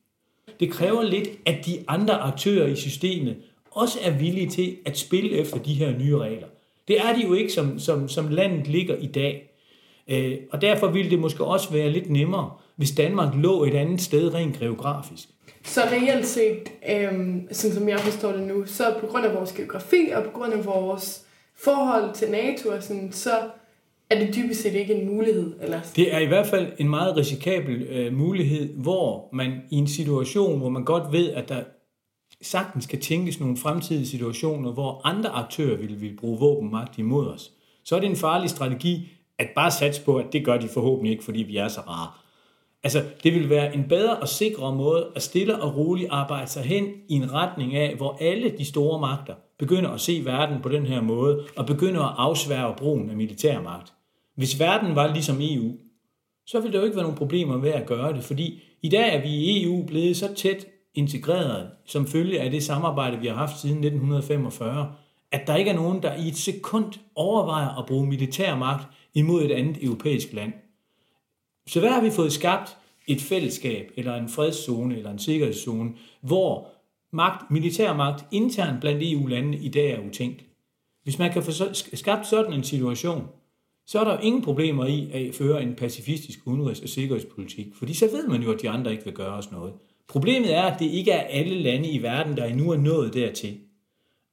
Det 0.60 0.72
kræver 0.72 1.04
lidt, 1.04 1.30
at 1.46 1.66
de 1.66 1.84
andre 1.88 2.14
aktører 2.14 2.68
i 2.68 2.76
systemet 2.76 3.36
også 3.72 4.00
er 4.02 4.12
villige 4.12 4.50
til 4.50 4.78
at 4.86 4.98
spille 4.98 5.30
efter 5.30 5.58
de 5.58 5.74
her 5.74 5.98
nye 5.98 6.18
regler. 6.18 6.48
Det 6.88 7.00
er 7.00 7.16
de 7.16 7.24
jo 7.28 7.34
ikke, 7.34 7.54
som, 7.54 7.80
som, 7.80 8.10
som 8.10 8.28
landet 8.30 8.68
ligger 8.68 8.96
i 8.96 9.08
dag. 9.08 9.50
Øh, 10.08 10.38
og 10.52 10.62
derfor 10.62 10.88
ville 10.88 11.12
det 11.12 11.20
måske 11.20 11.44
også 11.44 11.72
være 11.72 11.90
lidt 11.90 12.10
nemmere, 12.10 12.52
hvis 12.76 12.92
Danmark 12.92 13.36
lå 13.36 13.64
et 13.64 13.74
andet 13.74 14.02
sted 14.02 14.34
rent 14.34 14.60
geografisk. 14.60 15.28
Så 15.64 15.82
reelt 15.82 16.26
set, 16.26 16.72
øhm, 16.90 17.48
sådan 17.52 17.76
som 17.76 17.90
jeg 17.90 18.00
forstår 18.00 18.32
det 18.32 18.48
nu, 18.48 18.66
så 18.66 18.84
på 19.00 19.08
grund 19.08 19.26
af 19.26 19.36
vores 19.36 19.52
geografi 19.52 20.10
og 20.16 20.24
på 20.24 20.30
grund 20.30 20.54
af 20.54 20.66
vores 20.66 21.26
forhold 21.56 22.14
til 22.14 22.32
NATO, 22.32 22.70
og 22.70 22.84
sådan, 22.84 23.12
så 23.12 23.32
er 24.10 24.20
det 24.20 24.36
dybest 24.36 24.62
set 24.62 24.74
ikke 24.74 24.94
en 24.94 25.16
mulighed. 25.16 25.54
Eller? 25.62 25.80
Det 25.96 26.14
er 26.14 26.20
i 26.20 26.26
hvert 26.26 26.48
fald 26.48 26.68
en 26.78 26.90
meget 26.90 27.18
risikabel 27.18 27.82
øh, 27.82 28.14
mulighed, 28.14 28.74
hvor 28.74 29.30
man 29.34 29.52
i 29.70 29.76
en 29.76 29.88
situation, 29.88 30.60
hvor 30.60 30.70
man 30.70 30.84
godt 30.84 31.12
ved, 31.12 31.30
at 31.30 31.50
der 31.50 31.64
sagtens 32.42 32.86
kan 32.86 33.02
tænkes 33.02 33.40
nogle 33.40 33.58
fremtidige 33.58 34.08
situationer, 34.08 34.72
hvor 34.72 35.02
andre 35.04 35.30
aktører 35.30 35.78
vil, 35.78 36.02
vil 36.02 36.18
bruge 36.20 36.40
våbenmagt 36.40 36.98
imod 36.98 37.28
os, 37.28 37.52
så 37.84 37.96
er 37.96 38.00
det 38.00 38.10
en 38.10 38.16
farlig 38.16 38.50
strategi 38.50 39.10
at 39.38 39.50
bare 39.56 39.72
satse 39.72 40.04
på, 40.04 40.18
at 40.18 40.34
det 40.34 40.46
gør 40.46 40.58
de 40.58 40.68
forhåbentlig 40.68 41.12
ikke, 41.12 41.24
fordi 41.24 41.40
vi 41.40 41.58
er 41.58 41.68
så 41.68 41.82
rare. 41.82 42.12
Altså, 42.84 43.04
det 43.24 43.34
vil 43.34 43.50
være 43.50 43.76
en 43.76 43.88
bedre 43.90 44.18
og 44.18 44.28
sikrere 44.28 44.76
måde 44.76 45.12
at 45.16 45.22
stille 45.22 45.62
og 45.62 45.78
roligt 45.78 46.10
arbejde 46.12 46.50
sig 46.50 46.64
hen 46.64 46.86
i 47.10 47.14
en 47.14 47.34
retning 47.34 47.76
af, 47.76 47.96
hvor 47.96 48.18
alle 48.22 48.54
de 48.58 48.66
store 48.66 49.00
magter 49.00 49.34
begynder 49.60 49.90
at 49.90 50.02
se 50.02 50.22
verden 50.26 50.62
på 50.62 50.70
den 50.70 50.86
her 50.86 51.02
måde, 51.02 51.44
og 51.56 51.66
begynder 51.66 52.04
at 52.04 52.16
afsværge 52.18 52.76
brugen 52.78 53.10
af 53.10 53.16
militærmagt. 53.16 53.94
Hvis 54.36 54.60
verden 54.60 54.96
var 54.96 55.14
ligesom 55.14 55.38
EU, 55.42 55.72
så 56.46 56.60
ville 56.60 56.74
der 56.74 56.80
jo 56.80 56.86
ikke 56.86 56.96
være 56.96 57.06
nogen 57.06 57.18
problemer 57.18 57.58
med 57.58 57.72
at 57.72 57.86
gøre 57.86 58.14
det, 58.14 58.24
fordi 58.24 58.64
i 58.82 58.90
dag 58.90 59.16
er 59.16 59.22
vi 59.22 59.30
i 59.30 59.64
EU 59.64 59.84
blevet 59.86 60.18
så 60.18 60.34
tæt 60.34 60.68
integreret, 60.98 61.70
som 61.86 62.08
følge 62.08 62.42
af 62.42 62.52
det 62.52 62.64
samarbejde, 62.64 63.20
vi 63.20 63.28
har 63.28 63.36
haft 63.36 63.60
siden 63.60 63.78
1945, 63.78 64.94
at 65.32 65.48
der 65.48 65.56
ikke 65.56 65.72
er 65.72 65.76
nogen, 65.76 66.02
der 66.02 66.16
i 66.16 66.28
et 66.28 66.38
sekund 66.38 66.94
overvejer 67.16 67.80
at 67.80 67.86
bruge 67.86 68.08
militærmagt 68.08 68.88
imod 69.14 69.44
et 69.44 69.52
andet 69.52 69.84
europæisk 69.84 70.34
land. 70.34 70.54
Så 71.68 71.80
hvad 71.80 71.90
har 71.90 72.02
vi 72.02 72.10
fået 72.10 72.34
skabt? 72.34 72.78
Et 73.08 73.22
fællesskab, 73.22 73.92
eller 73.96 74.16
en 74.16 74.30
fredszone, 74.30 74.98
eller 74.98 75.12
en 75.12 75.20
sikkerhedszone, 75.20 75.92
hvor 76.22 76.68
magt, 77.12 77.52
militærmagt 77.52 78.26
internt 78.32 78.82
blandt 78.82 79.04
EU-landene 79.04 79.58
i 79.58 79.70
dag 79.70 79.92
er 79.92 80.08
utænkt. 80.08 80.46
Hvis 81.04 81.20
man 81.20 81.32
kan 81.32 81.44
få 81.44 81.52
skabt 81.94 82.28
sådan 82.28 82.54
en 82.54 82.64
situation, 82.64 83.28
så 83.86 84.00
er 84.00 84.04
der 84.04 84.12
jo 84.12 84.20
ingen 84.20 84.42
problemer 84.42 84.86
i 84.86 85.12
at 85.12 85.36
føre 85.36 85.64
en 85.64 85.76
pacifistisk 85.76 86.40
udenrigs- 86.46 86.84
og 86.84 86.90
sikkerhedspolitik, 86.90 87.68
fordi 87.76 87.94
så 87.94 88.06
ved 88.06 88.28
man 88.28 88.44
jo, 88.44 88.52
at 88.52 88.62
de 88.62 88.70
andre 88.70 88.92
ikke 88.92 89.04
vil 89.04 89.14
gøre 89.14 89.34
os 89.34 89.52
noget. 89.52 89.74
Problemet 90.08 90.56
er, 90.56 90.62
at 90.62 90.80
det 90.80 90.86
ikke 90.92 91.12
er 91.12 91.28
alle 91.28 91.56
lande 91.56 91.90
i 91.90 92.04
verden, 92.04 92.38
der 92.38 92.46
endnu 92.46 92.72
er 92.72 92.78
nået 92.78 93.14
dertil. 93.14 93.58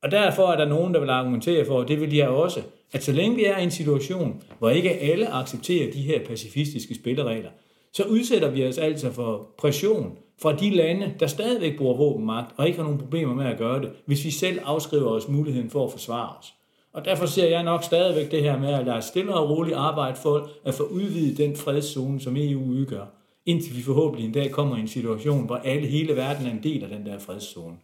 Og 0.02 0.10
derfor 0.10 0.46
er 0.46 0.56
der 0.56 0.68
nogen, 0.68 0.94
der 0.94 1.00
vil 1.00 1.10
argumentere 1.10 1.64
for, 1.64 1.78
og 1.78 1.88
det 1.88 2.00
vil 2.00 2.14
jeg 2.14 2.28
også, 2.28 2.62
at 2.92 3.04
så 3.04 3.12
længe 3.12 3.36
vi 3.36 3.44
er 3.44 3.58
i 3.58 3.62
en 3.62 3.70
situation, 3.70 4.42
hvor 4.58 4.70
ikke 4.70 4.90
alle 4.90 5.32
accepterer 5.32 5.92
de 5.92 6.02
her 6.02 6.26
pacifistiske 6.26 6.94
spilleregler, 6.94 7.50
så 7.92 8.04
udsætter 8.04 8.50
vi 8.50 8.66
os 8.66 8.78
altså 8.78 9.12
for 9.12 9.48
pression 9.58 10.18
fra 10.42 10.56
de 10.56 10.70
lande, 10.70 11.14
der 11.20 11.26
stadigvæk 11.26 11.78
bruger 11.78 11.96
våbenmagt 11.96 12.54
og 12.56 12.66
ikke 12.66 12.78
har 12.78 12.84
nogen 12.84 12.98
problemer 12.98 13.34
med 13.34 13.46
at 13.46 13.58
gøre 13.58 13.80
det, 13.80 13.90
hvis 14.06 14.24
vi 14.24 14.30
selv 14.30 14.60
afskriver 14.64 15.10
os 15.10 15.28
muligheden 15.28 15.70
for 15.70 15.84
at 15.84 15.92
forsvare 15.92 16.36
os. 16.38 16.54
Og 16.92 17.04
derfor 17.04 17.26
ser 17.26 17.48
jeg 17.48 17.62
nok 17.62 17.84
stadigvæk 17.84 18.30
det 18.30 18.42
her 18.42 18.58
med 18.58 18.74
at 18.74 18.86
lade 18.86 19.02
stille 19.02 19.34
og 19.34 19.50
roligt 19.50 19.76
arbejde 19.76 20.16
for 20.16 20.50
at 20.64 20.74
få 20.74 20.82
udvidet 20.82 21.38
den 21.38 21.56
fredszone, 21.56 22.20
som 22.20 22.36
EU 22.36 22.62
udgør, 22.70 23.04
indtil 23.46 23.76
vi 23.76 23.82
forhåbentlig 23.82 24.26
en 24.26 24.32
dag 24.32 24.50
kommer 24.50 24.76
i 24.76 24.80
en 24.80 24.88
situation, 24.88 25.46
hvor 25.46 25.56
alle 25.56 25.86
hele 25.86 26.16
verden 26.16 26.46
er 26.46 26.50
en 26.50 26.62
del 26.62 26.82
af 26.82 26.88
den 26.88 27.06
der 27.06 27.18
fredszone. 27.18 27.76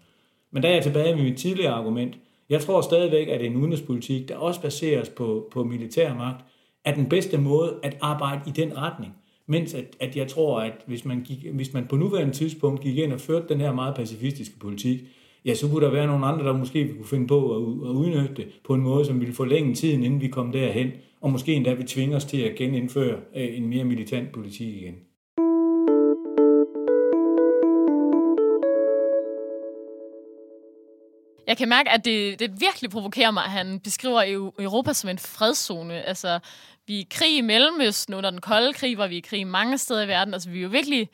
Men 0.51 0.63
der 0.63 0.69
er 0.69 0.75
jeg 0.75 0.83
tilbage 0.83 1.15
med 1.15 1.25
mit 1.25 1.39
tidligere 1.39 1.73
argument. 1.73 2.19
Jeg 2.49 2.61
tror 2.61 2.81
stadigvæk, 2.81 3.29
at 3.29 3.43
en 3.43 3.57
udenrigspolitik, 3.57 4.29
der 4.29 4.37
også 4.37 4.61
baseres 4.61 5.09
på, 5.09 5.49
på 5.53 5.65
militærmagt, 5.65 6.45
er 6.85 6.95
den 6.95 7.09
bedste 7.09 7.39
måde 7.39 7.75
at 7.83 7.97
arbejde 8.01 8.41
i 8.47 8.51
den 8.51 8.77
retning. 8.77 9.13
Mens 9.47 9.75
at, 9.75 9.97
at 10.01 10.17
jeg 10.17 10.29
tror, 10.29 10.61
at 10.61 10.73
hvis 10.87 11.05
man, 11.05 11.23
gik, 11.23 11.47
hvis 11.53 11.73
man 11.75 11.87
på 11.87 11.97
nuværende 11.97 12.35
tidspunkt 12.35 12.81
gik 12.81 12.99
ind 12.99 13.13
og 13.13 13.21
førte 13.21 13.49
den 13.49 13.61
her 13.61 13.73
meget 13.73 13.95
pacifistiske 13.95 14.59
politik, 14.59 15.01
ja, 15.45 15.55
så 15.55 15.69
kunne 15.69 15.85
der 15.85 15.93
være 15.93 16.07
nogle 16.07 16.27
andre, 16.27 16.45
der 16.45 16.57
måske 16.57 16.89
kunne 16.89 17.07
finde 17.07 17.27
på 17.27 17.57
at, 17.57 17.91
at 17.91 17.95
udnytte 17.95 18.35
det 18.37 18.47
på 18.65 18.75
en 18.75 18.81
måde, 18.81 19.05
som 19.05 19.21
ville 19.21 19.35
forlænge 19.35 19.75
tiden, 19.75 20.05
inden 20.05 20.21
vi 20.21 20.29
kom 20.29 20.53
derhen, 20.53 20.91
og 21.21 21.33
måske 21.33 21.55
endda 21.55 21.75
vil 21.75 21.87
tvinge 21.87 22.17
os 22.17 22.25
til 22.25 22.41
at 22.41 22.55
genindføre 22.57 23.17
øh, 23.37 23.57
en 23.57 23.69
mere 23.69 23.85
militant 23.85 24.33
politik 24.33 24.77
igen. 24.77 24.95
Jeg 31.51 31.57
kan 31.57 31.69
mærke, 31.69 31.91
at 31.91 32.05
det, 32.05 32.39
det 32.39 32.61
virkelig 32.61 32.91
provokerer 32.91 33.31
mig, 33.31 33.45
at 33.45 33.51
han 33.51 33.81
beskriver 33.81 34.23
Europa 34.59 34.93
som 34.93 35.11
en 35.11 35.19
fredszone. 35.19 36.03
Altså, 36.03 36.39
vi 36.87 36.97
er 36.97 37.01
i 37.01 37.07
krig 37.11 37.37
i 37.37 37.41
Mellemøsten 37.41 38.15
under 38.15 38.31
den 38.31 38.41
kolde 38.41 38.73
krig, 38.73 38.95
hvor 38.95 39.07
vi 39.07 39.15
er 39.15 39.19
i 39.19 39.21
krig 39.29 39.47
mange 39.47 39.79
steder 39.79 40.03
i 40.03 40.09
verden. 40.09 40.35
Altså, 40.35 40.51
vi 40.51 40.59
er 40.59 40.63
jo 40.63 40.69
virkelig 40.69 41.09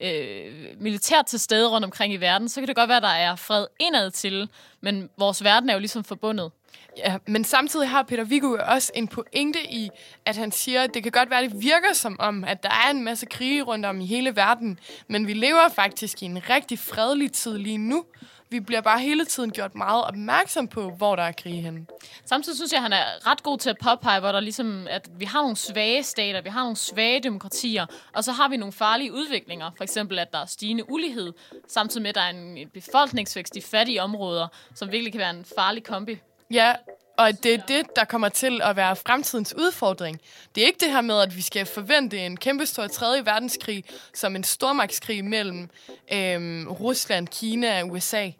øh, 0.00 0.66
militært 0.80 1.26
til 1.26 1.40
stede 1.40 1.68
rundt 1.68 1.84
omkring 1.84 2.14
i 2.14 2.16
verden. 2.16 2.48
Så 2.48 2.60
kan 2.60 2.68
det 2.68 2.76
godt 2.76 2.88
være, 2.88 2.96
at 2.96 3.02
der 3.02 3.08
er 3.08 3.36
fred 3.36 3.66
indad 3.80 4.10
til, 4.10 4.48
men 4.80 5.10
vores 5.18 5.44
verden 5.44 5.70
er 5.70 5.74
jo 5.74 5.80
ligesom 5.80 6.04
forbundet. 6.04 6.50
Ja, 6.96 7.16
men 7.26 7.44
samtidig 7.44 7.88
har 7.88 8.02
Peter 8.02 8.24
Viggo 8.24 8.56
også 8.68 8.92
en 8.94 9.08
pointe 9.08 9.72
i, 9.72 9.90
at 10.26 10.36
han 10.36 10.52
siger, 10.52 10.82
at 10.82 10.94
det 10.94 11.02
kan 11.02 11.12
godt 11.12 11.30
være, 11.30 11.44
at 11.44 11.50
det 11.50 11.62
virker 11.62 11.92
som 11.92 12.16
om, 12.20 12.44
at 12.44 12.62
der 12.62 12.70
er 12.86 12.90
en 12.90 13.04
masse 13.04 13.26
krige 13.26 13.62
rundt 13.62 13.86
om 13.86 14.00
i 14.00 14.06
hele 14.06 14.36
verden, 14.36 14.78
men 15.08 15.26
vi 15.26 15.32
lever 15.32 15.68
faktisk 15.68 16.22
i 16.22 16.26
en 16.26 16.50
rigtig 16.50 16.78
fredelig 16.78 17.32
tid 17.32 17.58
lige 17.58 17.78
nu, 17.78 18.04
vi 18.52 18.60
bliver 18.60 18.80
bare 18.80 19.00
hele 19.00 19.24
tiden 19.24 19.50
gjort 19.50 19.74
meget 19.74 20.04
opmærksom 20.04 20.68
på, 20.68 20.90
hvor 20.90 21.16
der 21.16 21.22
er 21.22 21.32
krig 21.32 21.62
henne. 21.62 21.86
Samtidig 22.24 22.56
synes 22.56 22.72
jeg, 22.72 22.78
at 22.78 22.82
han 22.82 22.92
er 22.92 23.30
ret 23.30 23.42
god 23.42 23.58
til 23.58 23.70
at 23.70 23.76
påpege, 23.82 24.20
hvor 24.20 24.32
der 24.32 24.40
ligesom, 24.40 24.86
at 24.90 25.08
vi 25.18 25.24
har 25.24 25.42
nogle 25.42 25.56
svage 25.56 26.02
stater, 26.02 26.40
vi 26.40 26.48
har 26.48 26.62
nogle 26.62 26.76
svage 26.76 27.20
demokratier, 27.20 27.86
og 28.12 28.24
så 28.24 28.32
har 28.32 28.48
vi 28.48 28.56
nogle 28.56 28.72
farlige 28.72 29.12
udviklinger. 29.12 29.70
For 29.76 29.84
eksempel, 29.84 30.18
at 30.18 30.32
der 30.32 30.38
er 30.38 30.46
stigende 30.46 30.90
ulighed, 30.90 31.32
samtidig 31.68 32.02
med, 32.02 32.08
at 32.08 32.14
der 32.14 32.20
er 32.20 32.30
en 32.30 32.58
befolkningsvækst 32.74 33.56
i 33.56 33.60
fattige 33.60 34.02
områder, 34.02 34.48
som 34.74 34.92
virkelig 34.92 35.12
kan 35.12 35.18
være 35.18 35.30
en 35.30 35.44
farlig 35.56 35.84
kombi. 35.84 36.18
Ja, 36.50 36.74
og 37.16 37.42
det 37.42 37.54
er 37.54 37.58
det, 37.58 37.96
der 37.96 38.04
kommer 38.04 38.28
til 38.28 38.60
at 38.62 38.76
være 38.76 38.96
fremtidens 38.96 39.54
udfordring. 39.54 40.20
Det 40.54 40.62
er 40.62 40.66
ikke 40.66 40.80
det 40.80 40.90
her 40.90 41.00
med, 41.00 41.20
at 41.20 41.36
vi 41.36 41.42
skal 41.42 41.66
forvente 41.66 42.18
en 42.18 42.36
kæmpestor 42.36 42.86
3. 42.86 43.06
verdenskrig 43.24 43.84
som 44.14 44.36
en 44.36 44.44
stormagtskrig 44.44 45.24
mellem 45.24 45.70
øhm, 46.12 46.66
Rusland, 46.68 47.28
Kina 47.28 47.82
og 47.82 47.88
USA. 47.88 48.30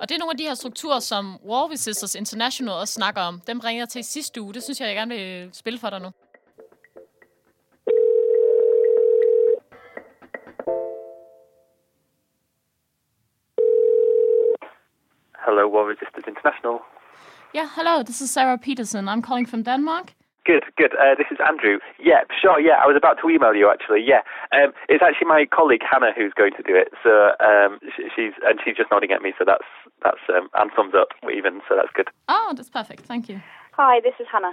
Og 0.00 0.08
det 0.08 0.14
er 0.14 0.18
nogle 0.18 0.30
af 0.30 0.36
de 0.36 0.44
her 0.44 0.54
strukturer, 0.54 1.00
som 1.00 1.36
War 1.44 1.70
Resisters 1.70 2.14
International 2.14 2.74
også 2.74 2.94
snakker 2.94 3.20
om. 3.20 3.40
Dem 3.46 3.60
ringer 3.60 3.80
jeg 3.80 3.88
til 3.88 3.98
i 3.98 4.02
sidste 4.02 4.42
uge. 4.42 4.54
Det 4.54 4.62
synes 4.62 4.80
jeg, 4.80 4.86
jeg 4.88 4.96
gerne 4.96 5.14
vil 5.14 5.50
spille 5.52 5.78
for 5.78 5.90
dig 5.90 6.00
nu. 6.00 6.10
Hello, 15.46 15.64
War 15.74 15.84
Resisters 15.92 16.26
International. 16.26 16.76
Yeah, 17.56 17.68
hello. 17.76 18.02
This 18.02 18.20
is 18.20 18.30
Sarah 18.30 18.58
Peterson. 18.58 19.08
I'm 19.08 19.22
calling 19.22 19.48
from 19.48 19.64
Denmark. 19.64 20.12
Good, 20.50 20.64
good. 20.76 20.98
Uh, 20.98 21.14
this 21.14 21.30
is 21.30 21.38
Andrew. 21.46 21.78
Yeah, 22.02 22.26
sure. 22.34 22.58
Yeah, 22.58 22.82
I 22.82 22.86
was 22.90 22.96
about 22.98 23.22
to 23.22 23.30
email 23.30 23.54
you 23.54 23.70
actually. 23.70 24.02
Yeah, 24.02 24.26
um, 24.50 24.72
it's 24.88 24.98
actually 25.00 25.28
my 25.28 25.46
colleague 25.46 25.82
Hannah 25.88 26.10
who's 26.10 26.32
going 26.34 26.58
to 26.58 26.62
do 26.66 26.74
it. 26.74 26.90
So 27.04 27.38
um, 27.38 27.78
she's 27.86 28.34
and 28.42 28.58
she's 28.58 28.74
just 28.74 28.90
nodding 28.90 29.12
at 29.12 29.22
me. 29.22 29.32
So 29.38 29.44
that's 29.46 29.62
that's 30.02 30.18
um, 30.28 30.48
and 30.54 30.72
thumbs 30.74 30.94
up 30.98 31.14
even. 31.22 31.60
So 31.68 31.76
that's 31.76 31.94
good. 31.94 32.08
Oh, 32.26 32.52
that's 32.56 32.68
perfect. 32.68 33.06
Thank 33.06 33.28
you. 33.28 33.40
Hi, 33.78 34.00
this 34.00 34.14
is 34.18 34.26
Hannah. 34.26 34.50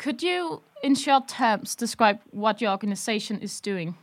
Could 0.00 0.20
you, 0.20 0.62
in 0.82 0.96
short 0.96 1.28
terms, 1.28 1.76
describe 1.76 2.18
what 2.32 2.60
your 2.60 2.72
organization 2.72 3.38
is 3.38 3.60
doing? 3.60 3.94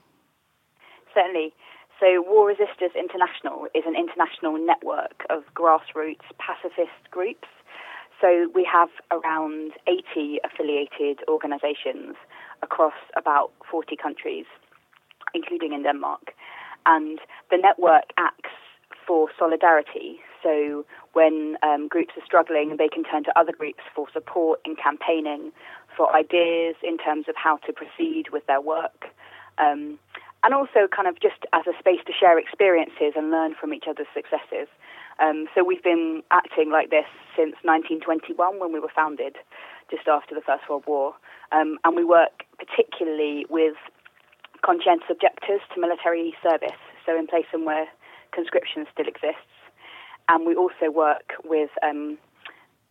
Certainly. 1.14 1.52
So, 2.00 2.24
War 2.26 2.48
Resisters 2.48 2.96
International 2.96 3.68
is 3.76 3.84
an 3.86 3.96
international 4.00 4.56
network 4.66 5.26
of 5.30 5.44
grassroots 5.54 6.24
pacifist 6.40 7.12
groups 7.12 7.50
so 8.22 8.50
we 8.54 8.68
have 8.72 8.90
around 9.12 9.72
80 9.88 10.40
affiliated 10.44 11.20
organisations 11.28 12.16
across 12.62 12.94
about 13.16 13.52
40 13.70 13.96
countries, 13.96 14.46
including 15.34 15.74
in 15.74 15.84
Denmark. 15.84 16.34
And 16.86 17.20
the 17.50 17.58
network 17.58 18.12
acts 18.18 18.50
for 19.06 19.30
solidarity. 19.38 20.20
So 20.44 20.86
when 21.14 21.58
um, 21.64 21.88
groups 21.88 22.14
are 22.18 22.26
struggling, 22.26 22.76
they 22.78 22.88
can 22.88 23.04
turn 23.04 23.24
to 23.26 23.40
other 23.40 23.52
groups 23.52 23.84
for 23.96 24.08
support 24.14 24.60
in 24.66 24.76
campaigning, 24.76 25.52
for 25.96 26.16
ideas 26.16 26.76
in 26.84 26.98
terms 26.98 27.26
of 27.28 27.36
how 27.36 27.58
to 27.66 27.74
proceed 27.74 28.26
with 28.32 28.46
their 28.48 28.62
work. 28.62 29.06
Um, 29.58 30.00
and 30.44 30.54
also 30.54 30.88
kind 30.88 31.08
of 31.08 31.20
just 31.20 31.46
as 31.52 31.68
a 31.68 31.78
space 31.80 32.00
to 32.08 32.14
share 32.14 32.40
experiences 32.40 33.14
and 33.16 33.32
learn 33.32 33.56
from 33.60 33.74
each 33.74 33.86
other's 33.90 34.08
successes. 34.14 34.68
Um, 35.20 35.48
so 35.54 35.64
we've 35.64 35.84
been 35.84 36.24
acting 36.32 36.72
like 36.72 36.90
this 36.90 37.06
since 37.36 37.56
1921 37.64 38.60
when 38.60 38.72
we 38.72 38.80
were 38.80 38.92
founded, 38.96 39.36
just 39.92 40.08
after 40.08 40.34
the 40.34 40.42
First 40.42 40.64
World 40.70 40.84
War. 40.88 41.14
Um, 41.52 41.78
and 41.84 41.96
we 41.96 42.04
work 42.04 42.46
particularly 42.58 43.46
with 43.50 43.76
conscientious 44.66 45.08
objectors 45.10 45.62
to 45.74 45.82
military 45.82 46.34
service, 46.44 46.80
so 47.06 47.18
in 47.18 47.28
places 47.28 47.60
where 47.64 47.88
conscription 48.32 48.86
still 48.92 49.08
exists. 49.08 49.52
And 50.28 50.46
we 50.46 50.56
also 50.56 50.92
work 50.94 51.34
with 51.44 51.72
um, 51.84 52.18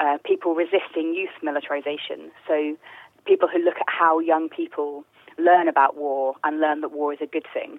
uh, 0.01 0.19
people 0.25 0.55
resisting 0.55 1.14
youth 1.14 1.35
militarization, 1.43 2.31
so 2.47 2.77
people 3.25 3.49
who 3.49 3.62
look 3.64 3.77
at 3.77 3.87
how 3.87 4.19
young 4.19 4.49
people 4.49 5.05
learn 5.38 5.69
about 5.69 5.97
war 5.97 6.35
and 6.45 6.61
learn 6.61 6.81
that 6.81 6.93
war 6.93 7.12
is 7.12 7.21
a 7.23 7.27
good 7.27 7.47
thing. 7.55 7.79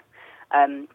Um, 0.51 0.87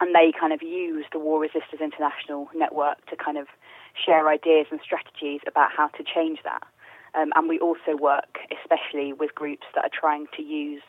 and 0.00 0.14
they 0.14 0.32
kind 0.38 0.52
of 0.52 0.62
use 0.62 1.04
the 1.12 1.18
War 1.18 1.40
Resisters 1.40 1.80
International 1.80 2.48
network 2.54 3.04
to 3.06 3.16
kind 3.16 3.38
of 3.38 3.46
share 3.94 4.28
ideas 4.28 4.66
and 4.70 4.80
strategies 4.82 5.40
about 5.46 5.70
how 5.76 5.88
to 5.88 6.04
change 6.04 6.40
that. 6.44 6.62
Um, 7.14 7.32
and 7.34 7.48
we 7.48 7.58
also 7.58 7.96
work 7.98 8.38
especially 8.52 9.12
with 9.12 9.34
groups 9.34 9.66
that 9.74 9.84
are 9.84 9.90
trying 9.92 10.26
to 10.36 10.42
use 10.42 10.82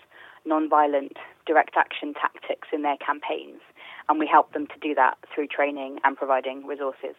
non-violent 0.45 1.17
direct 1.45 1.75
action 1.77 2.13
tactics 2.13 2.67
in 2.73 2.81
their 2.81 2.97
campaigns. 2.97 3.61
And 4.09 4.19
we 4.19 4.27
help 4.27 4.53
them 4.53 4.67
to 4.67 4.79
do 4.81 4.95
that 4.95 5.17
through 5.33 5.47
training 5.47 5.99
and 6.03 6.15
providing 6.15 6.65
resources. 6.65 7.15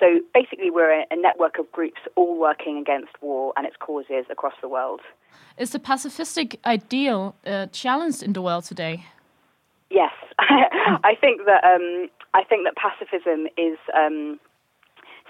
So 0.00 0.20
basically, 0.34 0.70
we're 0.70 1.02
a, 1.02 1.16
network 1.16 1.58
of 1.58 1.70
groups 1.70 2.00
all 2.16 2.38
working 2.38 2.78
against 2.78 3.12
war 3.20 3.52
and 3.56 3.66
its 3.66 3.76
causes 3.78 4.24
across 4.30 4.54
the 4.60 4.68
world. 4.68 5.00
Is 5.58 5.70
the 5.70 5.78
pacifistic 5.78 6.56
ideal 6.64 7.36
uh, 7.46 7.66
challenged 7.66 8.22
in 8.22 8.32
the 8.32 8.42
world 8.42 8.64
today? 8.64 9.04
Yes, 9.92 10.12
I 10.38 11.14
think 11.20 11.42
that 11.44 11.62
um, 11.64 12.08
I 12.32 12.44
think 12.44 12.64
that 12.64 12.76
pacifism 12.76 13.46
is 13.58 13.76
um, 13.94 14.40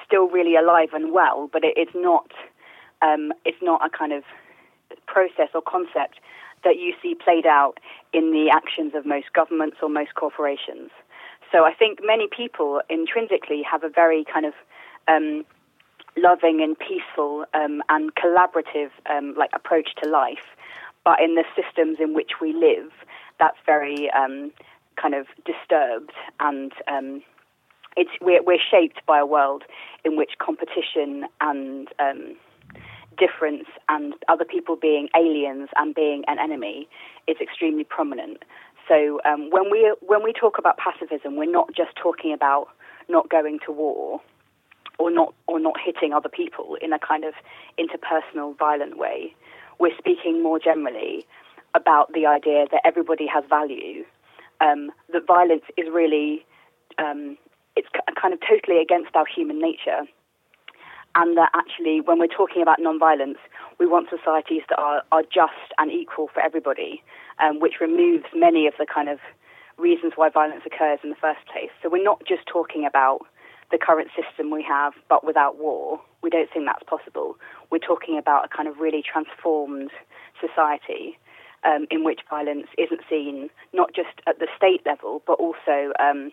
still 0.07 0.29
really 0.29 0.55
alive 0.55 0.91
and 0.93 1.13
well, 1.13 1.51
but 1.53 1.65
it, 1.65 1.75
it's 1.77 1.97
not 1.97 2.31
um, 3.03 3.33
it's 3.45 3.59
not 3.61 3.85
a 3.85 3.91
kind 3.91 4.13
of 4.13 4.23
process 5.07 5.49
or 5.55 5.63
concept 5.63 6.21
that 6.63 6.77
you 6.77 6.95
see 7.03 7.17
played 7.17 7.45
out 7.45 7.81
in 8.13 8.31
the 8.31 8.51
actions 8.55 8.93
of 8.95 9.05
most 9.05 9.33
governments 9.33 9.79
or 9.83 9.89
most 9.89 10.15
corporations. 10.15 10.91
So 11.51 11.65
I 11.65 11.75
think 11.75 11.99
many 12.05 12.29
people 12.29 12.81
intrinsically 12.89 13.63
have 13.69 13.83
a 13.83 13.89
very 13.89 14.25
kind 14.33 14.47
of 14.47 14.55
um, 15.09 15.45
loving 16.17 16.63
and 16.63 16.79
peaceful 16.79 17.47
um, 17.53 17.83
and 17.89 18.15
collaborative 18.15 18.91
um, 19.11 19.35
like 19.37 19.51
approach 19.55 19.89
to 20.05 20.09
life, 20.09 20.55
but 21.05 21.21
in 21.21 21.35
the 21.35 21.45
systems 21.57 21.99
in 22.01 22.15
which 22.15 22.41
we 22.41 22.53
live, 22.53 22.93
that's 23.43 23.59
very 23.67 24.09
um, 24.13 24.53
kind 24.95 25.15
of 25.15 25.27
disturbed 25.45 26.13
and 26.39 26.73
um, 26.87 27.23
it's 27.97 28.11
we're, 28.21 28.43
we're, 28.45 28.63
shaped 28.71 29.05
by 29.05 29.19
a 29.19 29.27
world 29.27 29.65
in 30.05 30.17
which 30.17 30.31
competition 30.39 31.25
and 31.41 31.89
um, 31.99 32.37
difference 33.19 33.67
and 33.89 34.15
other 34.29 34.45
people 34.45 34.77
being 34.77 35.09
aliens 35.17 35.69
and 35.77 35.93
being 35.93 36.23
an 36.29 36.39
enemy 36.39 36.89
is 37.27 37.37
extremely 37.41 37.83
prominent. 37.83 38.45
So 38.89 39.21
um, 39.25 39.51
when 39.51 39.71
we 39.73 39.93
when 40.01 40.23
we 40.23 40.33
talk 40.33 40.57
about 40.57 40.79
pacifism, 40.79 41.35
we're 41.35 41.51
not 41.51 41.75
just 41.77 41.97
talking 41.97 42.33
about 42.33 42.69
not 43.09 43.29
going 43.29 43.59
to 43.67 43.73
war 43.73 44.21
or 45.01 45.11
not 45.11 45.35
or 45.49 45.59
not 45.59 45.75
hitting 45.85 46.13
other 46.13 46.29
people 46.29 46.77
in 46.81 46.93
a 46.93 46.99
kind 46.99 47.25
of 47.25 47.35
interpersonal 47.77 48.57
violent 48.57 48.99
way. 48.99 49.35
We're 49.81 49.97
speaking 49.99 50.45
more 50.45 50.61
generally 50.61 51.27
about 51.75 52.13
the 52.13 52.27
idea 52.27 52.67
that 52.71 52.83
everybody 52.85 53.27
has 53.27 53.45
value 53.49 54.05
um, 54.63 54.93
that 55.13 55.27
violence 55.27 55.65
is 55.77 55.87
really 55.93 56.47
um, 56.99 57.37
it's 57.77 57.89
kind 58.21 58.35
of 58.35 58.41
totally 58.41 58.81
against 58.81 59.15
our 59.17 59.25
human 59.27 59.61
nature, 59.61 60.07
and 61.15 61.37
that 61.37 61.51
actually, 61.55 62.01
when 62.01 62.19
we're 62.19 62.27
talking 62.27 62.63
about 62.63 62.79
non-violence, 62.81 63.39
we 63.79 63.87
want 63.87 64.09
societies 64.09 64.63
that 64.69 64.79
are, 64.79 65.03
are 65.11 65.23
just 65.23 65.73
and 65.79 65.91
equal 65.91 66.29
for 66.33 66.41
everybody, 66.41 67.03
um, 67.43 67.61
which 67.61 67.75
removes 67.81 68.25
many 68.35 68.67
of 68.67 68.75
the 68.79 68.87
kind 68.87 69.09
of 69.09 69.19
reasons 69.79 70.13
why 70.17 70.29
violence 70.29 70.63
occurs 70.67 70.99
in 71.03 71.11
the 71.11 71.17
first 71.17 71.41
place. 71.51 71.71
So 71.83 71.89
we're 71.89 72.05
not 72.05 72.23
just 72.27 72.47
talking 72.47 72.87
about 72.87 73.21
the 73.71 73.79
current 73.79 74.11
system 74.15 74.51
we 74.51 74.63
have, 74.63 74.93
but 75.09 75.25
without 75.25 75.59
war. 75.59 75.99
We 76.23 76.29
don't 76.29 76.49
think 76.53 76.67
that's 76.67 76.85
possible. 76.85 77.37
We're 77.71 77.79
talking 77.79 78.19
about 78.19 78.45
a 78.45 78.49
kind 78.55 78.69
of 78.69 78.79
really 78.79 79.03
transformed 79.03 79.91
society 80.39 81.19
um, 81.65 81.87
in 81.91 82.05
which 82.05 82.21
violence 82.29 82.67
isn't 82.79 83.01
seen 83.09 83.51
not 83.73 83.95
just 83.95 84.21
at 84.27 84.39
the 84.39 84.49
state 84.57 84.85
level, 84.85 85.23
but 85.27 85.35
also 85.35 85.93
um, 86.01 86.31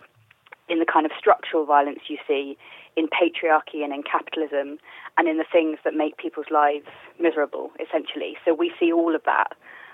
in 0.67 0.79
the 0.79 0.85
kind 0.85 1.05
of 1.05 1.11
structural 1.17 1.65
violence 1.65 1.99
you 2.07 2.17
see 2.27 2.57
in 2.95 3.07
patriarchy 3.07 3.83
and 3.83 3.93
in 3.93 4.03
capitalism 4.03 4.77
and 5.17 5.27
in 5.27 5.37
the 5.37 5.45
things 5.51 5.77
that 5.83 5.93
make 5.93 6.17
people's 6.17 6.49
lives 6.51 6.87
miserable, 7.19 7.71
essentially. 7.79 8.37
So 8.45 8.53
we 8.53 8.71
see 8.79 8.91
all 8.91 9.15
of 9.15 9.23
that 9.25 9.53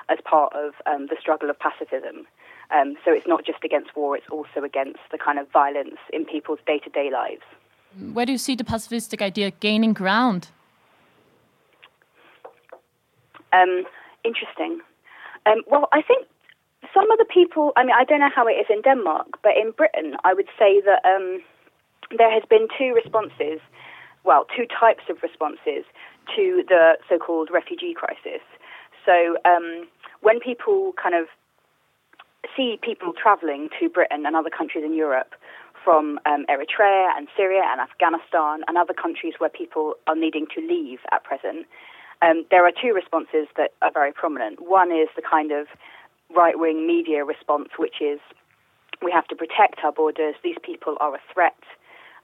as 0.09 0.19
part 0.23 0.53
of 0.53 0.73
um, 0.85 1.07
the 1.07 1.15
struggle 1.19 1.49
of 1.49 1.57
pacifism. 1.59 2.27
Um, 2.71 2.95
so 3.03 3.11
it's 3.11 3.27
not 3.27 3.45
just 3.45 3.63
against 3.63 3.95
war, 3.95 4.17
it's 4.17 4.27
also 4.31 4.63
against 4.63 4.99
the 5.11 5.17
kind 5.17 5.39
of 5.39 5.49
violence 5.51 5.97
in 6.11 6.25
people's 6.25 6.59
day 6.65 6.79
to 6.79 6.89
day 6.89 7.09
lives. 7.11 7.43
Where 8.13 8.25
do 8.25 8.31
you 8.31 8.37
see 8.37 8.55
the 8.55 8.63
pacifistic 8.63 9.21
idea 9.21 9.51
gaining 9.51 9.93
ground? 9.93 10.49
Um, 13.53 13.85
interesting. 14.23 14.81
Um, 15.45 15.61
well, 15.67 15.87
I 15.91 16.01
think 16.01 16.27
some 16.93 17.09
of 17.11 17.17
the 17.17 17.25
people, 17.25 17.71
I 17.75 17.83
mean, 17.83 17.95
I 17.97 18.03
don't 18.03 18.19
know 18.19 18.33
how 18.33 18.47
it 18.47 18.53
is 18.53 18.67
in 18.69 18.81
Denmark, 18.81 19.39
but 19.43 19.57
in 19.57 19.71
Britain, 19.71 20.15
I 20.23 20.33
would 20.33 20.47
say 20.57 20.81
that 20.81 21.03
um, 21.05 21.41
there 22.17 22.31
has 22.31 22.43
been 22.49 22.67
two 22.77 22.93
responses, 22.93 23.59
well, 24.23 24.45
two 24.55 24.65
types 24.67 25.03
of 25.09 25.21
responses 25.21 25.85
to 26.35 26.63
the 26.67 26.97
so 27.07 27.17
called 27.17 27.49
refugee 27.51 27.93
crisis. 27.93 28.41
So 29.05 29.37
um, 29.45 29.87
when 30.21 30.39
people 30.39 30.93
kind 31.01 31.15
of 31.15 31.27
see 32.55 32.79
people 32.81 33.13
travelling 33.13 33.69
to 33.79 33.89
Britain 33.89 34.25
and 34.25 34.35
other 34.35 34.49
countries 34.49 34.83
in 34.83 34.93
Europe 34.93 35.33
from 35.83 36.19
um, 36.25 36.45
Eritrea 36.49 37.09
and 37.15 37.27
Syria 37.37 37.61
and 37.71 37.79
Afghanistan 37.79 38.63
and 38.67 38.77
other 38.77 38.93
countries 38.93 39.35
where 39.37 39.49
people 39.49 39.93
are 40.07 40.15
needing 40.15 40.47
to 40.55 40.61
leave 40.61 40.99
at 41.11 41.23
present, 41.23 41.67
um, 42.21 42.45
there 42.51 42.65
are 42.65 42.71
two 42.71 42.93
responses 42.93 43.47
that 43.57 43.71
are 43.81 43.91
very 43.91 44.11
prominent. 44.11 44.61
One 44.61 44.91
is 44.91 45.09
the 45.15 45.21
kind 45.21 45.51
of 45.51 45.67
right 46.35 46.57
wing 46.57 46.87
media 46.87 47.23
response, 47.23 47.69
which 47.77 48.01
is 48.01 48.19
we 49.01 49.11
have 49.11 49.27
to 49.27 49.35
protect 49.35 49.83
our 49.83 49.91
borders, 49.91 50.35
these 50.43 50.57
people 50.63 50.95
are 50.99 51.15
a 51.15 51.19
threat, 51.33 51.59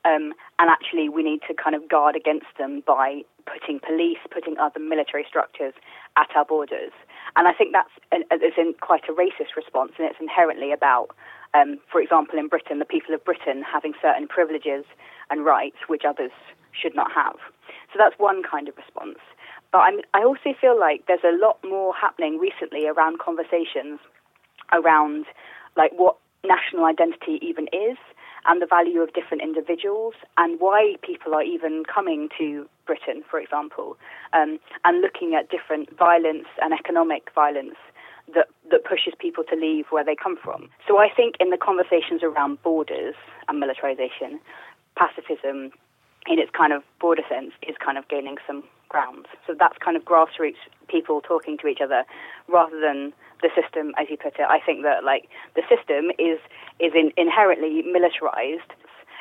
um, 0.06 0.34
and 0.58 0.70
actually 0.70 1.10
we 1.10 1.24
need 1.24 1.42
to 1.48 1.54
kind 1.54 1.76
of 1.76 1.88
guard 1.88 2.16
against 2.16 2.48
them 2.58 2.82
by 2.86 3.22
putting 3.46 3.80
police, 3.80 4.18
putting 4.32 4.58
other 4.58 4.80
military 4.80 5.26
structures 5.28 5.74
at 6.18 6.30
our 6.36 6.46
borders. 6.46 6.92
And 7.36 7.48
I 7.48 7.54
think 7.54 7.74
that's 7.74 7.92
an, 8.12 8.24
is 8.32 8.54
in 8.58 8.74
quite 8.82 9.04
a 9.10 9.14
racist 9.14 9.56
response, 9.56 9.94
and 9.98 10.08
it's 10.08 10.20
inherently 10.20 10.72
about, 10.72 11.10
um, 11.54 11.78
for 11.92 12.02
example, 12.02 12.40
in 12.40 12.48
Britain, 12.48 12.80
the 12.80 12.86
people 12.86 13.14
of 13.14 13.24
Britain 13.24 13.64
having 13.64 13.94
certain 14.02 14.28
privileges 14.28 14.86
and 15.30 15.46
rights 15.46 15.78
which 15.88 16.04
others 16.08 16.32
should 16.72 16.96
not 16.96 17.12
have. 17.12 17.36
So 17.94 18.00
that's 18.00 18.16
one 18.18 18.42
kind 18.44 18.68
of 18.68 18.78
response. 18.78 19.20
But 19.72 19.80
I'm, 19.80 20.00
I 20.14 20.24
also 20.24 20.54
feel 20.60 20.78
like 20.80 21.06
there's 21.08 21.24
a 21.24 21.38
lot 21.38 21.60
more 21.64 21.94
happening 21.94 22.40
recently 22.40 22.88
around 22.88 23.20
conversations 23.20 24.00
around 24.74 25.26
like 25.76 25.92
what 25.96 26.18
national 26.44 26.86
identity 26.86 27.40
even 27.42 27.68
is 27.72 27.98
and 28.46 28.62
the 28.62 28.66
value 28.66 29.02
of 29.02 29.14
different 29.14 29.44
individuals 29.44 30.16
and 30.38 30.60
why 30.60 30.96
people 31.04 31.34
are 31.36 31.44
even 31.44 31.84
coming 31.86 32.30
to 32.38 32.68
Britain, 32.88 33.24
for 33.30 33.40
example, 33.40 33.98
um, 34.34 34.60
and 34.84 35.02
looking 35.02 35.36
at 35.36 35.50
different 35.50 35.96
violence 35.98 36.48
and 36.62 36.74
economic 36.74 37.30
violence 37.36 37.76
that, 38.34 38.48
that 38.72 38.84
pushes 38.84 39.14
people 39.20 39.44
to 39.44 39.56
leave 39.56 39.86
where 39.92 40.04
they 40.04 40.16
come 40.16 40.38
from. 40.44 40.70
So 40.88 40.98
I 40.98 41.10
think 41.16 41.36
in 41.40 41.52
the 41.52 41.58
conversations 41.58 42.24
around 42.24 42.62
borders 42.64 43.16
and 43.48 43.60
militarization, 43.60 44.40
pacifism 44.98 45.72
in 46.28 46.40
its 46.40 46.52
kind 46.58 46.74
of 46.74 46.84
broader 47.00 47.24
sense 47.30 47.52
is 47.68 47.76
kind 47.84 47.98
of 47.98 48.08
gaining 48.08 48.38
some 48.48 48.64
So 49.48 49.56
that's 49.58 49.78
kind 49.78 49.98
of 49.98 50.04
grassroots 50.04 50.62
people 50.88 51.22
talking 51.22 51.58
to 51.60 51.68
each 51.68 51.80
other 51.82 52.04
rather 52.48 52.80
than 52.80 53.14
the 53.42 53.50
system, 53.56 53.94
as 54.00 54.08
you 54.10 54.18
put 54.18 54.36
it. 54.40 54.46
I 54.48 54.60
think 54.60 54.84
that 54.84 55.04
like 55.04 55.30
the 55.56 55.64
system 55.68 56.12
is 56.20 56.40
is 56.80 56.94
in, 56.94 57.12
inherently 57.18 57.82
militarized. 57.84 58.72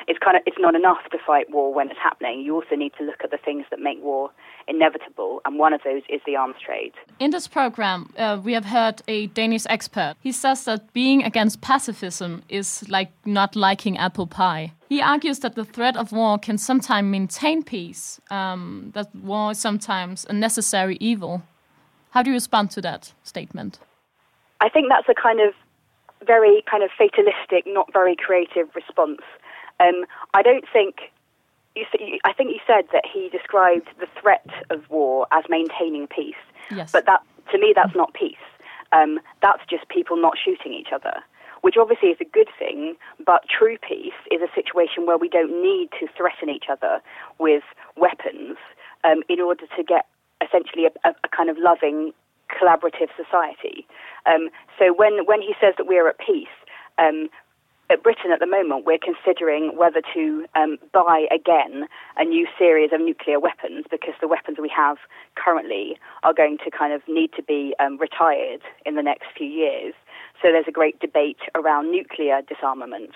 It's 0.07 0.19
kind 0.19 0.37
of 0.37 0.43
it's 0.45 0.57
not 0.59 0.75
enough 0.75 0.99
to 1.11 1.17
fight 1.25 1.49
war 1.49 1.73
when 1.73 1.89
it's 1.89 1.99
happening. 1.99 2.41
You 2.41 2.55
also 2.55 2.75
need 2.75 2.93
to 2.97 3.03
look 3.03 3.21
at 3.23 3.31
the 3.31 3.37
things 3.37 3.65
that 3.69 3.79
make 3.79 4.01
war 4.01 4.31
inevitable, 4.67 5.41
and 5.45 5.59
one 5.59 5.73
of 5.73 5.81
those 5.83 6.01
is 6.09 6.21
the 6.25 6.35
arms 6.35 6.55
trade. 6.65 6.93
In 7.19 7.31
this 7.31 7.47
program, 7.47 8.09
uh, 8.17 8.39
we 8.43 8.53
have 8.53 8.65
heard 8.65 9.01
a 9.07 9.27
Danish 9.27 9.65
expert. 9.69 10.15
He 10.21 10.31
says 10.31 10.63
that 10.65 10.93
being 10.93 11.23
against 11.23 11.61
pacifism 11.61 12.43
is 12.49 12.87
like 12.89 13.11
not 13.25 13.55
liking 13.55 13.97
apple 13.97 14.27
pie. 14.27 14.73
He 14.89 15.01
argues 15.01 15.39
that 15.39 15.55
the 15.55 15.65
threat 15.65 15.95
of 15.95 16.11
war 16.11 16.37
can 16.37 16.57
sometimes 16.57 17.09
maintain 17.09 17.63
peace. 17.63 18.19
Um, 18.29 18.91
that 18.93 19.15
war 19.15 19.51
is 19.51 19.59
sometimes 19.59 20.25
a 20.29 20.33
necessary 20.33 20.97
evil. 20.99 21.43
How 22.11 22.23
do 22.23 22.29
you 22.29 22.35
respond 22.35 22.71
to 22.71 22.81
that 22.81 23.13
statement? 23.23 23.79
I 24.59 24.69
think 24.69 24.87
that's 24.89 25.07
a 25.09 25.13
kind 25.19 25.39
of 25.39 25.53
very 26.25 26.63
kind 26.69 26.83
of 26.83 26.89
fatalistic, 26.97 27.63
not 27.65 27.91
very 27.93 28.15
creative 28.15 28.67
response. 28.75 29.21
Um, 29.81 30.05
I 30.33 30.41
don't 30.41 30.65
think. 30.71 30.95
You, 31.73 31.85
I 32.25 32.33
think 32.33 32.49
you 32.51 32.59
said 32.67 32.83
that 32.91 33.05
he 33.11 33.29
described 33.29 33.87
the 34.01 34.07
threat 34.19 34.45
of 34.69 34.89
war 34.89 35.25
as 35.31 35.45
maintaining 35.47 36.05
peace. 36.05 36.43
Yes. 36.69 36.91
But 36.91 37.05
that, 37.05 37.21
to 37.51 37.57
me, 37.57 37.71
that's 37.73 37.95
not 37.95 38.13
peace. 38.13 38.35
Um, 38.91 39.21
that's 39.41 39.63
just 39.69 39.87
people 39.87 40.17
not 40.17 40.33
shooting 40.43 40.73
each 40.73 40.91
other, 40.93 41.23
which 41.61 41.75
obviously 41.79 42.09
is 42.09 42.17
a 42.19 42.25
good 42.25 42.49
thing. 42.59 42.97
But 43.25 43.45
true 43.47 43.77
peace 43.87 44.19
is 44.29 44.41
a 44.41 44.53
situation 44.53 45.05
where 45.05 45.17
we 45.17 45.29
don't 45.29 45.63
need 45.63 45.91
to 46.01 46.07
threaten 46.17 46.49
each 46.49 46.65
other 46.69 46.99
with 47.39 47.63
weapons 47.95 48.57
um, 49.05 49.23
in 49.29 49.39
order 49.39 49.65
to 49.77 49.83
get 49.83 50.07
essentially 50.45 50.87
a, 50.87 51.07
a, 51.07 51.15
a 51.23 51.29
kind 51.29 51.49
of 51.49 51.57
loving 51.57 52.11
collaborative 52.51 53.07
society. 53.15 53.87
Um, 54.25 54.49
so 54.77 54.93
when, 54.93 55.25
when 55.25 55.41
he 55.41 55.55
says 55.61 55.73
that 55.77 55.87
we're 55.87 56.09
at 56.09 56.17
peace, 56.19 56.51
um, 56.97 57.29
at 57.91 58.03
Britain 58.03 58.31
at 58.31 58.39
the 58.39 58.47
moment, 58.47 58.85
we're 58.85 58.97
considering 58.97 59.75
whether 59.75 60.01
to 60.13 60.45
um, 60.55 60.77
buy 60.93 61.25
again 61.29 61.87
a 62.17 62.23
new 62.23 62.47
series 62.57 62.91
of 62.93 63.01
nuclear 63.01 63.39
weapons 63.39 63.85
because 63.91 64.13
the 64.21 64.27
weapons 64.27 64.57
we 64.61 64.71
have 64.73 64.97
currently 65.35 65.97
are 66.23 66.33
going 66.33 66.57
to 66.63 66.71
kind 66.71 66.93
of 66.93 67.01
need 67.07 67.31
to 67.35 67.43
be 67.43 67.75
um, 67.79 67.97
retired 67.97 68.61
in 68.85 68.95
the 68.95 69.03
next 69.03 69.25
few 69.37 69.47
years. 69.47 69.93
So 70.41 70.51
there's 70.51 70.67
a 70.67 70.71
great 70.71 70.99
debate 70.99 71.39
around 71.53 71.91
nuclear 71.91 72.41
disarmament. 72.47 73.11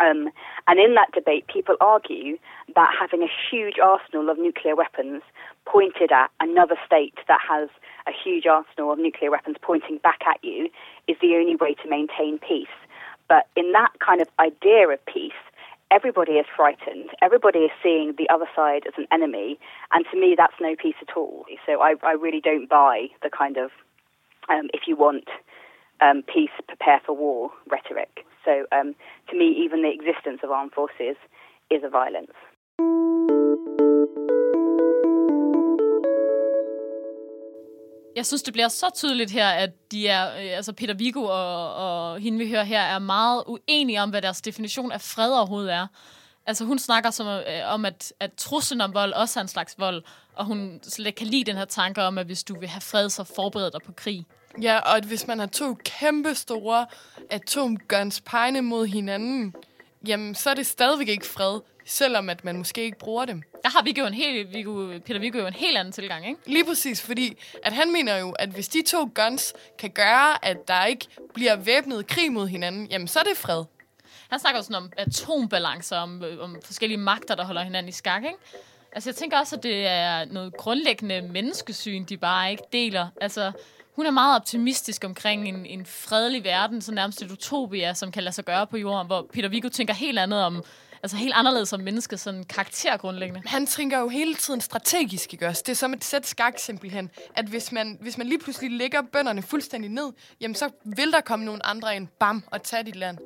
Um, 0.00 0.30
and 0.66 0.80
in 0.80 0.94
that 0.94 1.12
debate, 1.12 1.46
people 1.46 1.76
argue 1.80 2.38
that 2.74 2.90
having 2.98 3.22
a 3.22 3.30
huge 3.50 3.76
arsenal 3.78 4.30
of 4.30 4.38
nuclear 4.38 4.74
weapons 4.74 5.22
pointed 5.66 6.10
at 6.10 6.30
another 6.40 6.76
state 6.84 7.14
that 7.28 7.40
has 7.46 7.68
a 8.08 8.12
huge 8.12 8.46
arsenal 8.46 8.92
of 8.92 8.98
nuclear 8.98 9.30
weapons 9.30 9.56
pointing 9.60 9.98
back 9.98 10.20
at 10.26 10.42
you 10.42 10.68
is 11.06 11.16
the 11.20 11.34
only 11.36 11.56
way 11.56 11.74
to 11.74 11.88
maintain 11.88 12.38
peace. 12.38 12.72
But 13.32 13.48
in 13.56 13.72
that 13.72 13.92
kind 13.98 14.20
of 14.20 14.28
idea 14.38 14.86
of 14.88 14.98
peace, 15.06 15.32
everybody 15.90 16.32
is 16.32 16.44
frightened. 16.54 17.08
Everybody 17.22 17.60
is 17.60 17.70
seeing 17.82 18.12
the 18.18 18.28
other 18.28 18.44
side 18.54 18.82
as 18.86 18.92
an 18.98 19.06
enemy. 19.10 19.58
And 19.90 20.04
to 20.12 20.20
me, 20.20 20.34
that's 20.36 20.52
no 20.60 20.76
peace 20.76 20.96
at 21.00 21.16
all. 21.16 21.46
So 21.64 21.80
I, 21.80 21.94
I 22.02 22.12
really 22.12 22.42
don't 22.42 22.68
buy 22.68 23.06
the 23.22 23.30
kind 23.30 23.56
of, 23.56 23.70
um, 24.50 24.68
if 24.74 24.82
you 24.86 24.96
want 24.96 25.28
um, 26.02 26.22
peace, 26.30 26.50
prepare 26.68 27.00
for 27.06 27.16
war 27.16 27.50
rhetoric. 27.70 28.26
So 28.44 28.66
um, 28.70 28.94
to 29.30 29.38
me, 29.38 29.46
even 29.64 29.80
the 29.80 29.90
existence 29.90 30.40
of 30.44 30.50
armed 30.50 30.72
forces 30.72 31.16
is 31.70 31.82
a 31.82 31.88
violence. 31.88 32.36
Jeg 38.22 38.26
synes, 38.26 38.42
det 38.42 38.52
bliver 38.52 38.68
så 38.68 38.90
tydeligt 38.94 39.30
her, 39.30 39.48
at 39.48 39.70
de 39.92 40.08
er, 40.08 40.34
øh, 40.34 40.56
altså 40.56 40.72
Peter 40.72 40.94
Vigo 40.94 41.22
og, 41.22 41.74
og 41.74 42.20
hende, 42.20 42.38
vi 42.38 42.48
hører 42.48 42.64
her, 42.64 42.80
er 42.80 42.98
meget 42.98 43.44
uenige 43.46 44.02
om, 44.02 44.10
hvad 44.10 44.22
deres 44.22 44.40
definition 44.40 44.92
af 44.92 45.00
fred 45.00 45.32
overhovedet 45.32 45.72
er. 45.72 45.86
Altså 46.46 46.64
hun 46.64 46.78
snakker 46.78 47.10
som, 47.10 47.26
øh, 47.26 47.42
om, 47.64 47.84
at, 47.84 48.12
at 48.20 48.32
truslen 48.36 48.80
om 48.80 48.94
vold 48.94 49.12
også 49.12 49.40
er 49.40 49.42
en 49.42 49.48
slags 49.48 49.74
vold, 49.78 50.02
og 50.34 50.44
hun 50.44 50.80
slet 50.82 51.14
kan 51.14 51.26
lide 51.26 51.44
den 51.44 51.56
her 51.56 51.64
tanke 51.64 52.02
om, 52.02 52.18
at 52.18 52.26
hvis 52.26 52.44
du 52.44 52.60
vil 52.60 52.68
have 52.68 52.80
fred, 52.80 53.08
så 53.08 53.24
forbered 53.24 53.70
dig 53.70 53.80
på 53.86 53.92
krig. 53.92 54.26
Ja, 54.62 54.78
og 54.78 54.96
at 54.96 55.04
hvis 55.04 55.26
man 55.26 55.38
har 55.38 55.46
to 55.46 55.74
kæmpe 55.74 56.34
store 56.34 56.86
atomguns 57.30 58.20
pegende 58.20 58.62
mod 58.62 58.86
hinanden, 58.86 59.54
jamen 60.06 60.34
så 60.34 60.50
er 60.50 60.54
det 60.54 60.66
stadigvæk 60.66 61.08
ikke 61.08 61.26
fred, 61.26 61.60
selvom 61.84 62.30
at 62.30 62.44
man 62.44 62.56
måske 62.56 62.82
ikke 62.82 62.98
bruger 62.98 63.24
dem. 63.24 63.42
Der 63.62 63.70
har 63.70 63.82
vi 63.82 63.94
jo 63.98 64.06
en 64.06 64.14
helt, 64.14 64.54
Viggo, 64.54 64.98
Peter 65.06 65.20
Viggo 65.20 65.38
jo 65.38 65.46
en 65.46 65.52
helt 65.52 65.78
anden 65.78 65.92
tilgang, 65.92 66.26
ikke? 66.28 66.40
Lige 66.46 66.64
præcis, 66.64 67.02
fordi 67.02 67.38
at 67.62 67.72
han 67.72 67.92
mener 67.92 68.16
jo, 68.16 68.30
at 68.30 68.48
hvis 68.48 68.68
de 68.68 68.82
to 68.82 69.10
guns 69.14 69.54
kan 69.78 69.90
gøre, 69.90 70.44
at 70.44 70.68
der 70.68 70.84
ikke 70.84 71.06
bliver 71.34 71.56
væbnet 71.56 72.06
krig 72.06 72.32
mod 72.32 72.48
hinanden, 72.48 72.86
jamen 72.86 73.08
så 73.08 73.18
er 73.18 73.24
det 73.24 73.36
fred. 73.36 73.64
Han 74.30 74.40
snakker 74.40 74.58
også 74.58 74.74
om 74.74 74.92
atombalancer, 74.96 75.96
om, 75.96 76.22
om 76.40 76.56
forskellige 76.64 76.98
magter, 76.98 77.34
der 77.34 77.44
holder 77.44 77.62
hinanden 77.62 77.88
i 77.88 77.92
skak, 77.92 78.22
ikke? 78.24 78.38
Altså, 78.92 79.10
jeg 79.10 79.16
tænker 79.16 79.38
også, 79.38 79.56
at 79.56 79.62
det 79.62 79.86
er 79.86 80.24
noget 80.24 80.56
grundlæggende 80.56 81.22
menneskesyn, 81.22 82.04
de 82.04 82.16
bare 82.16 82.50
ikke 82.50 82.62
deler. 82.72 83.08
Altså, 83.20 83.52
hun 83.96 84.06
er 84.06 84.10
meget 84.10 84.36
optimistisk 84.36 85.04
omkring 85.04 85.48
en, 85.48 85.66
en 85.66 85.86
fredelig 85.86 86.44
verden, 86.44 86.82
så 86.82 86.92
nærmest 86.92 87.22
et 87.22 87.30
utopia, 87.30 87.94
som 87.94 88.12
kan 88.12 88.22
lade 88.22 88.34
sig 88.34 88.44
gøre 88.44 88.66
på 88.66 88.76
jorden, 88.76 89.06
hvor 89.06 89.26
Peter 89.32 89.48
Viggo 89.48 89.68
tænker 89.68 89.94
helt 89.94 90.18
andet 90.18 90.42
om, 90.42 90.64
altså 91.02 91.16
helt 91.16 91.32
anderledes 91.36 91.68
som 91.68 91.80
menneske, 91.80 92.16
sådan 92.16 92.44
karaktergrundlæggende. 92.44 93.42
Han 93.46 93.66
tænker 93.66 93.98
jo 93.98 94.08
hele 94.08 94.34
tiden 94.34 94.60
strategisk, 94.60 95.32
ikke 95.32 95.46
også? 95.46 95.62
Det 95.66 95.72
er 95.72 95.76
som 95.76 95.92
et 95.92 96.04
sæt 96.04 96.26
skak 96.26 96.58
simpelthen, 96.58 97.10
at 97.34 97.44
hvis 97.44 97.72
man, 97.72 97.98
hvis 98.00 98.18
man 98.18 98.26
lige 98.26 98.38
pludselig 98.38 98.70
lægger 98.70 99.02
bønderne 99.12 99.42
fuldstændig 99.42 99.90
ned, 99.90 100.12
jamen 100.40 100.54
så 100.54 100.70
vil 100.84 101.12
der 101.12 101.20
komme 101.20 101.44
nogle 101.44 101.66
andre 101.66 101.96
ind, 101.96 102.08
bam, 102.08 102.44
og 102.46 102.62
tage 102.62 102.82
dit 102.82 102.96
land. 102.96 103.18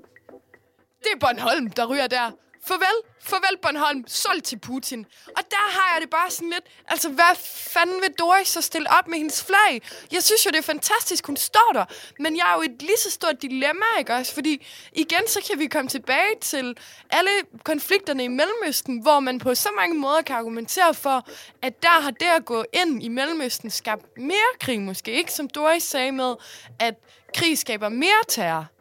Det 0.99 1.09
er 1.15 1.19
Bornholm, 1.21 1.71
der 1.71 1.87
ryger 1.87 2.07
der. 2.07 2.31
Farvel, 2.69 2.97
farvel 3.21 3.57
Bornholm, 3.63 4.05
solgt 4.07 4.45
til 4.45 4.59
Putin. 4.59 5.07
Og 5.27 5.43
der 5.51 5.71
har 5.71 5.95
jeg 5.95 6.03
det 6.03 6.11
bare 6.11 6.31
sådan 6.31 6.51
lidt, 6.51 6.65
altså 6.89 7.09
hvad 7.09 7.37
fanden 7.73 8.01
vil 8.03 8.13
Doris 8.19 8.49
så 8.49 8.61
stille 8.61 8.91
op 8.99 9.09
med 9.09 9.19
hendes 9.19 9.45
flag? 9.45 9.83
Jeg 10.13 10.23
synes 10.23 10.47
jo, 10.47 10.51
det 10.51 10.59
er 10.59 10.63
fantastisk, 10.63 11.27
hun 11.27 11.37
står 11.37 11.71
der. 11.75 11.85
Men 12.19 12.37
jeg 12.37 12.51
er 12.51 12.55
jo 12.55 12.63
et 12.63 12.83
lige 12.83 12.99
så 12.99 13.11
stort 13.11 13.43
dilemma, 13.43 13.85
ikke 13.99 14.15
også? 14.15 14.35
Fordi 14.35 14.67
igen, 14.93 15.29
så 15.29 15.41
kan 15.51 15.59
vi 15.59 15.67
komme 15.67 15.89
tilbage 15.89 16.35
til 16.41 16.77
alle 17.11 17.31
konflikterne 17.65 18.25
i 18.25 18.29
Mellemøsten, 18.29 19.03
hvor 19.03 19.21
man 19.21 19.39
på 19.39 19.55
så 19.55 19.69
mange 19.77 19.99
måder 19.99 20.23
kan 20.23 20.37
argumentere 20.37 20.95
for, 20.95 21.29
at 21.63 21.83
der 21.83 22.01
har 22.01 22.11
det 22.11 22.27
at 22.27 22.45
gå 22.45 22.65
ind 22.73 23.03
i 23.03 23.09
Mellemøsten 23.09 23.71
skabt 23.71 24.05
mere 24.17 24.53
krig 24.61 24.81
måske. 24.81 25.13
Ikke 25.13 25.33
som 25.33 25.49
Doris 25.49 25.83
sagde 25.83 26.13
med, 26.13 26.35
at 26.79 26.95
krig 27.35 27.59
skaber 27.59 27.89
mere 27.89 28.23
terror. 28.29 28.76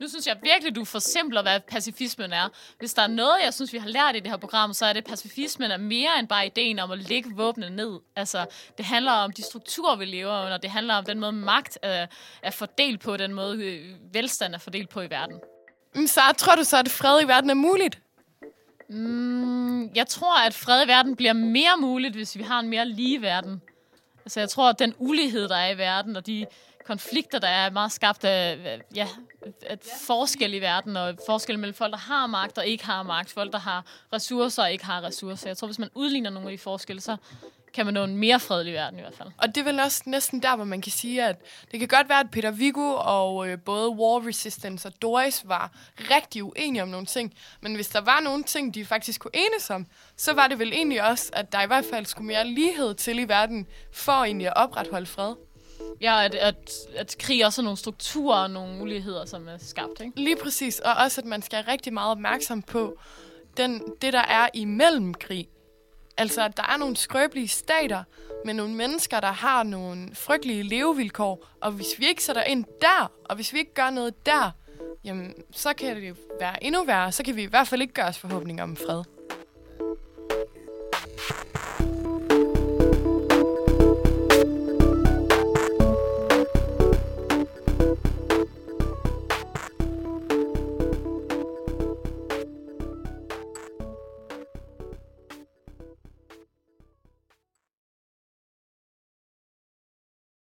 Nu 0.00 0.08
synes 0.08 0.26
jeg 0.26 0.36
virkelig, 0.42 0.74
du 0.74 0.84
forsimpler, 0.84 1.42
hvad 1.42 1.60
pacifismen 1.60 2.32
er. 2.32 2.48
Hvis 2.78 2.94
der 2.94 3.02
er 3.02 3.06
noget, 3.06 3.36
jeg 3.44 3.54
synes, 3.54 3.72
vi 3.72 3.78
har 3.78 3.88
lært 3.88 4.16
i 4.16 4.20
det 4.20 4.30
her 4.30 4.36
program, 4.36 4.72
så 4.72 4.86
er 4.86 4.92
det, 4.92 5.00
at 5.00 5.06
pacifismen 5.06 5.70
er 5.70 5.76
mere 5.76 6.18
end 6.18 6.28
bare 6.28 6.46
ideen 6.46 6.78
om 6.78 6.90
at 6.90 6.98
lægge 6.98 7.30
våbnene 7.34 7.76
ned. 7.76 8.00
Altså, 8.16 8.46
det 8.78 8.84
handler 8.84 9.12
om 9.12 9.32
de 9.32 9.42
strukturer, 9.42 9.96
vi 9.96 10.04
lever 10.04 10.44
under. 10.44 10.58
Det 10.58 10.70
handler 10.70 10.94
om 10.94 11.04
den 11.04 11.20
måde, 11.20 11.32
magt 11.32 11.78
er, 11.82 12.06
er 12.42 12.50
fordelt 12.50 13.00
på, 13.00 13.16
den 13.16 13.34
måde, 13.34 13.64
øh, 13.64 13.96
velstand 14.12 14.54
er 14.54 14.58
fordelt 14.58 14.88
på 14.88 15.00
i 15.00 15.10
verden. 15.10 15.40
Men 15.94 16.08
så 16.08 16.20
tror 16.38 16.56
du 16.56 16.64
så, 16.64 16.78
at 16.78 16.88
fred 16.88 17.22
i 17.22 17.28
verden 17.28 17.50
er 17.50 17.54
muligt? 17.54 17.98
Mm, 18.88 19.94
jeg 19.94 20.06
tror, 20.06 20.38
at 20.46 20.54
fred 20.54 20.84
i 20.84 20.88
verden 20.88 21.16
bliver 21.16 21.32
mere 21.32 21.76
muligt, 21.78 22.14
hvis 22.14 22.38
vi 22.38 22.42
har 22.42 22.60
en 22.60 22.68
mere 22.68 22.88
lige 22.88 23.22
verden. 23.22 23.62
Altså, 24.24 24.40
jeg 24.40 24.48
tror, 24.48 24.68
at 24.68 24.78
den 24.78 24.94
ulighed, 24.98 25.48
der 25.48 25.56
er 25.56 25.70
i 25.70 25.78
verden, 25.78 26.16
og 26.16 26.26
de 26.26 26.46
konflikter, 26.86 27.38
der 27.38 27.48
er 27.48 27.70
meget 27.70 27.92
skabt 27.92 28.24
af 28.24 28.80
ja, 28.94 29.08
at 29.62 29.86
forskel 30.06 30.54
i 30.54 30.58
verden, 30.58 30.96
og 30.96 31.18
forskel 31.26 31.58
mellem 31.58 31.74
folk, 31.74 31.92
der 31.92 31.98
har 31.98 32.26
magt 32.26 32.58
og 32.58 32.66
ikke 32.66 32.84
har 32.84 33.02
magt, 33.02 33.30
folk, 33.30 33.52
der 33.52 33.58
har 33.58 33.84
ressourcer 34.12 34.62
og 34.62 34.72
ikke 34.72 34.84
har 34.84 35.02
ressourcer. 35.02 35.48
Jeg 35.48 35.56
tror, 35.56 35.68
hvis 35.68 35.78
man 35.78 35.90
udligner 35.94 36.30
nogle 36.30 36.50
af 36.50 36.56
de 36.56 36.62
forskelle, 36.62 37.00
så 37.00 37.16
kan 37.74 37.84
man 37.84 37.94
nå 37.94 38.04
en 38.04 38.16
mere 38.16 38.40
fredelig 38.40 38.72
verden 38.72 38.98
i 38.98 39.02
hvert 39.02 39.14
fald. 39.14 39.28
Og 39.38 39.48
det 39.48 39.56
er 39.56 39.64
vel 39.64 39.80
også 39.80 40.02
næsten 40.06 40.42
der, 40.42 40.56
hvor 40.56 40.64
man 40.64 40.80
kan 40.80 40.92
sige, 40.92 41.24
at 41.24 41.36
det 41.70 41.78
kan 41.78 41.88
godt 41.88 42.08
være, 42.08 42.20
at 42.20 42.30
Peter 42.30 42.50
Viggo 42.50 42.94
og 42.98 43.48
øh, 43.48 43.58
både 43.58 43.90
War 43.90 44.26
Resistance 44.26 44.88
og 44.88 45.02
Doris 45.02 45.42
var 45.48 45.72
rigtig 45.98 46.44
uenige 46.44 46.82
om 46.82 46.88
nogle 46.88 47.06
ting. 47.06 47.34
Men 47.60 47.74
hvis 47.74 47.88
der 47.88 48.00
var 48.00 48.20
nogle 48.20 48.44
ting, 48.44 48.74
de 48.74 48.84
faktisk 48.84 49.20
kunne 49.20 49.36
enes 49.36 49.70
om, 49.70 49.86
så 50.16 50.32
var 50.32 50.48
det 50.48 50.58
vel 50.58 50.72
egentlig 50.72 51.02
også, 51.02 51.30
at 51.32 51.52
der 51.52 51.62
i 51.62 51.66
hvert 51.66 51.84
fald 51.84 52.06
skulle 52.06 52.26
mere 52.26 52.46
lighed 52.46 52.94
til 52.94 53.18
i 53.18 53.28
verden, 53.28 53.66
for 53.92 54.12
egentlig 54.12 54.46
at 54.46 54.56
opretholde 54.56 55.06
fred. 55.06 55.34
Ja, 56.00 56.24
at, 56.24 56.34
at, 56.34 56.70
at 56.96 57.16
krig 57.18 57.46
også 57.46 57.60
er 57.60 57.64
nogle 57.64 57.78
strukturer 57.78 58.42
og 58.42 58.50
nogle 58.50 58.78
muligheder, 58.78 59.24
som 59.24 59.48
er 59.48 59.58
skabt, 59.58 60.00
ikke? 60.00 60.20
Lige 60.20 60.36
præcis, 60.36 60.78
og 60.78 60.92
også 61.04 61.20
at 61.20 61.24
man 61.24 61.42
skal 61.42 61.56
være 61.56 61.72
rigtig 61.72 61.92
meget 61.92 62.10
opmærksom 62.10 62.62
på 62.62 62.98
den, 63.56 63.82
det, 64.02 64.12
der 64.12 64.22
er 64.22 64.48
imellem 64.54 65.14
krig. 65.14 65.48
Altså, 66.16 66.42
at 66.44 66.56
der 66.56 66.62
er 66.62 66.76
nogle 66.76 66.96
skrøbelige 66.96 67.48
stater 67.48 68.04
med 68.44 68.54
nogle 68.54 68.74
mennesker, 68.74 69.20
der 69.20 69.32
har 69.32 69.62
nogle 69.62 70.14
frygtelige 70.14 70.62
levevilkår, 70.62 71.46
og 71.60 71.72
hvis 71.72 71.98
vi 71.98 72.08
ikke 72.08 72.24
sætter 72.24 72.42
ind 72.42 72.64
der, 72.80 73.12
og 73.24 73.36
hvis 73.36 73.52
vi 73.52 73.58
ikke 73.58 73.74
gør 73.74 73.90
noget 73.90 74.26
der, 74.26 74.50
jamen, 75.04 75.34
så 75.52 75.72
kan 75.72 75.96
det 75.96 76.08
jo 76.08 76.14
være 76.40 76.64
endnu 76.64 76.84
værre. 76.84 77.12
Så 77.12 77.22
kan 77.22 77.36
vi 77.36 77.42
i 77.42 77.46
hvert 77.46 77.68
fald 77.68 77.82
ikke 77.82 77.94
gøre 77.94 78.06
os 78.06 78.18
forhåbninger 78.18 78.62
om 78.62 78.76
fred. 78.76 79.02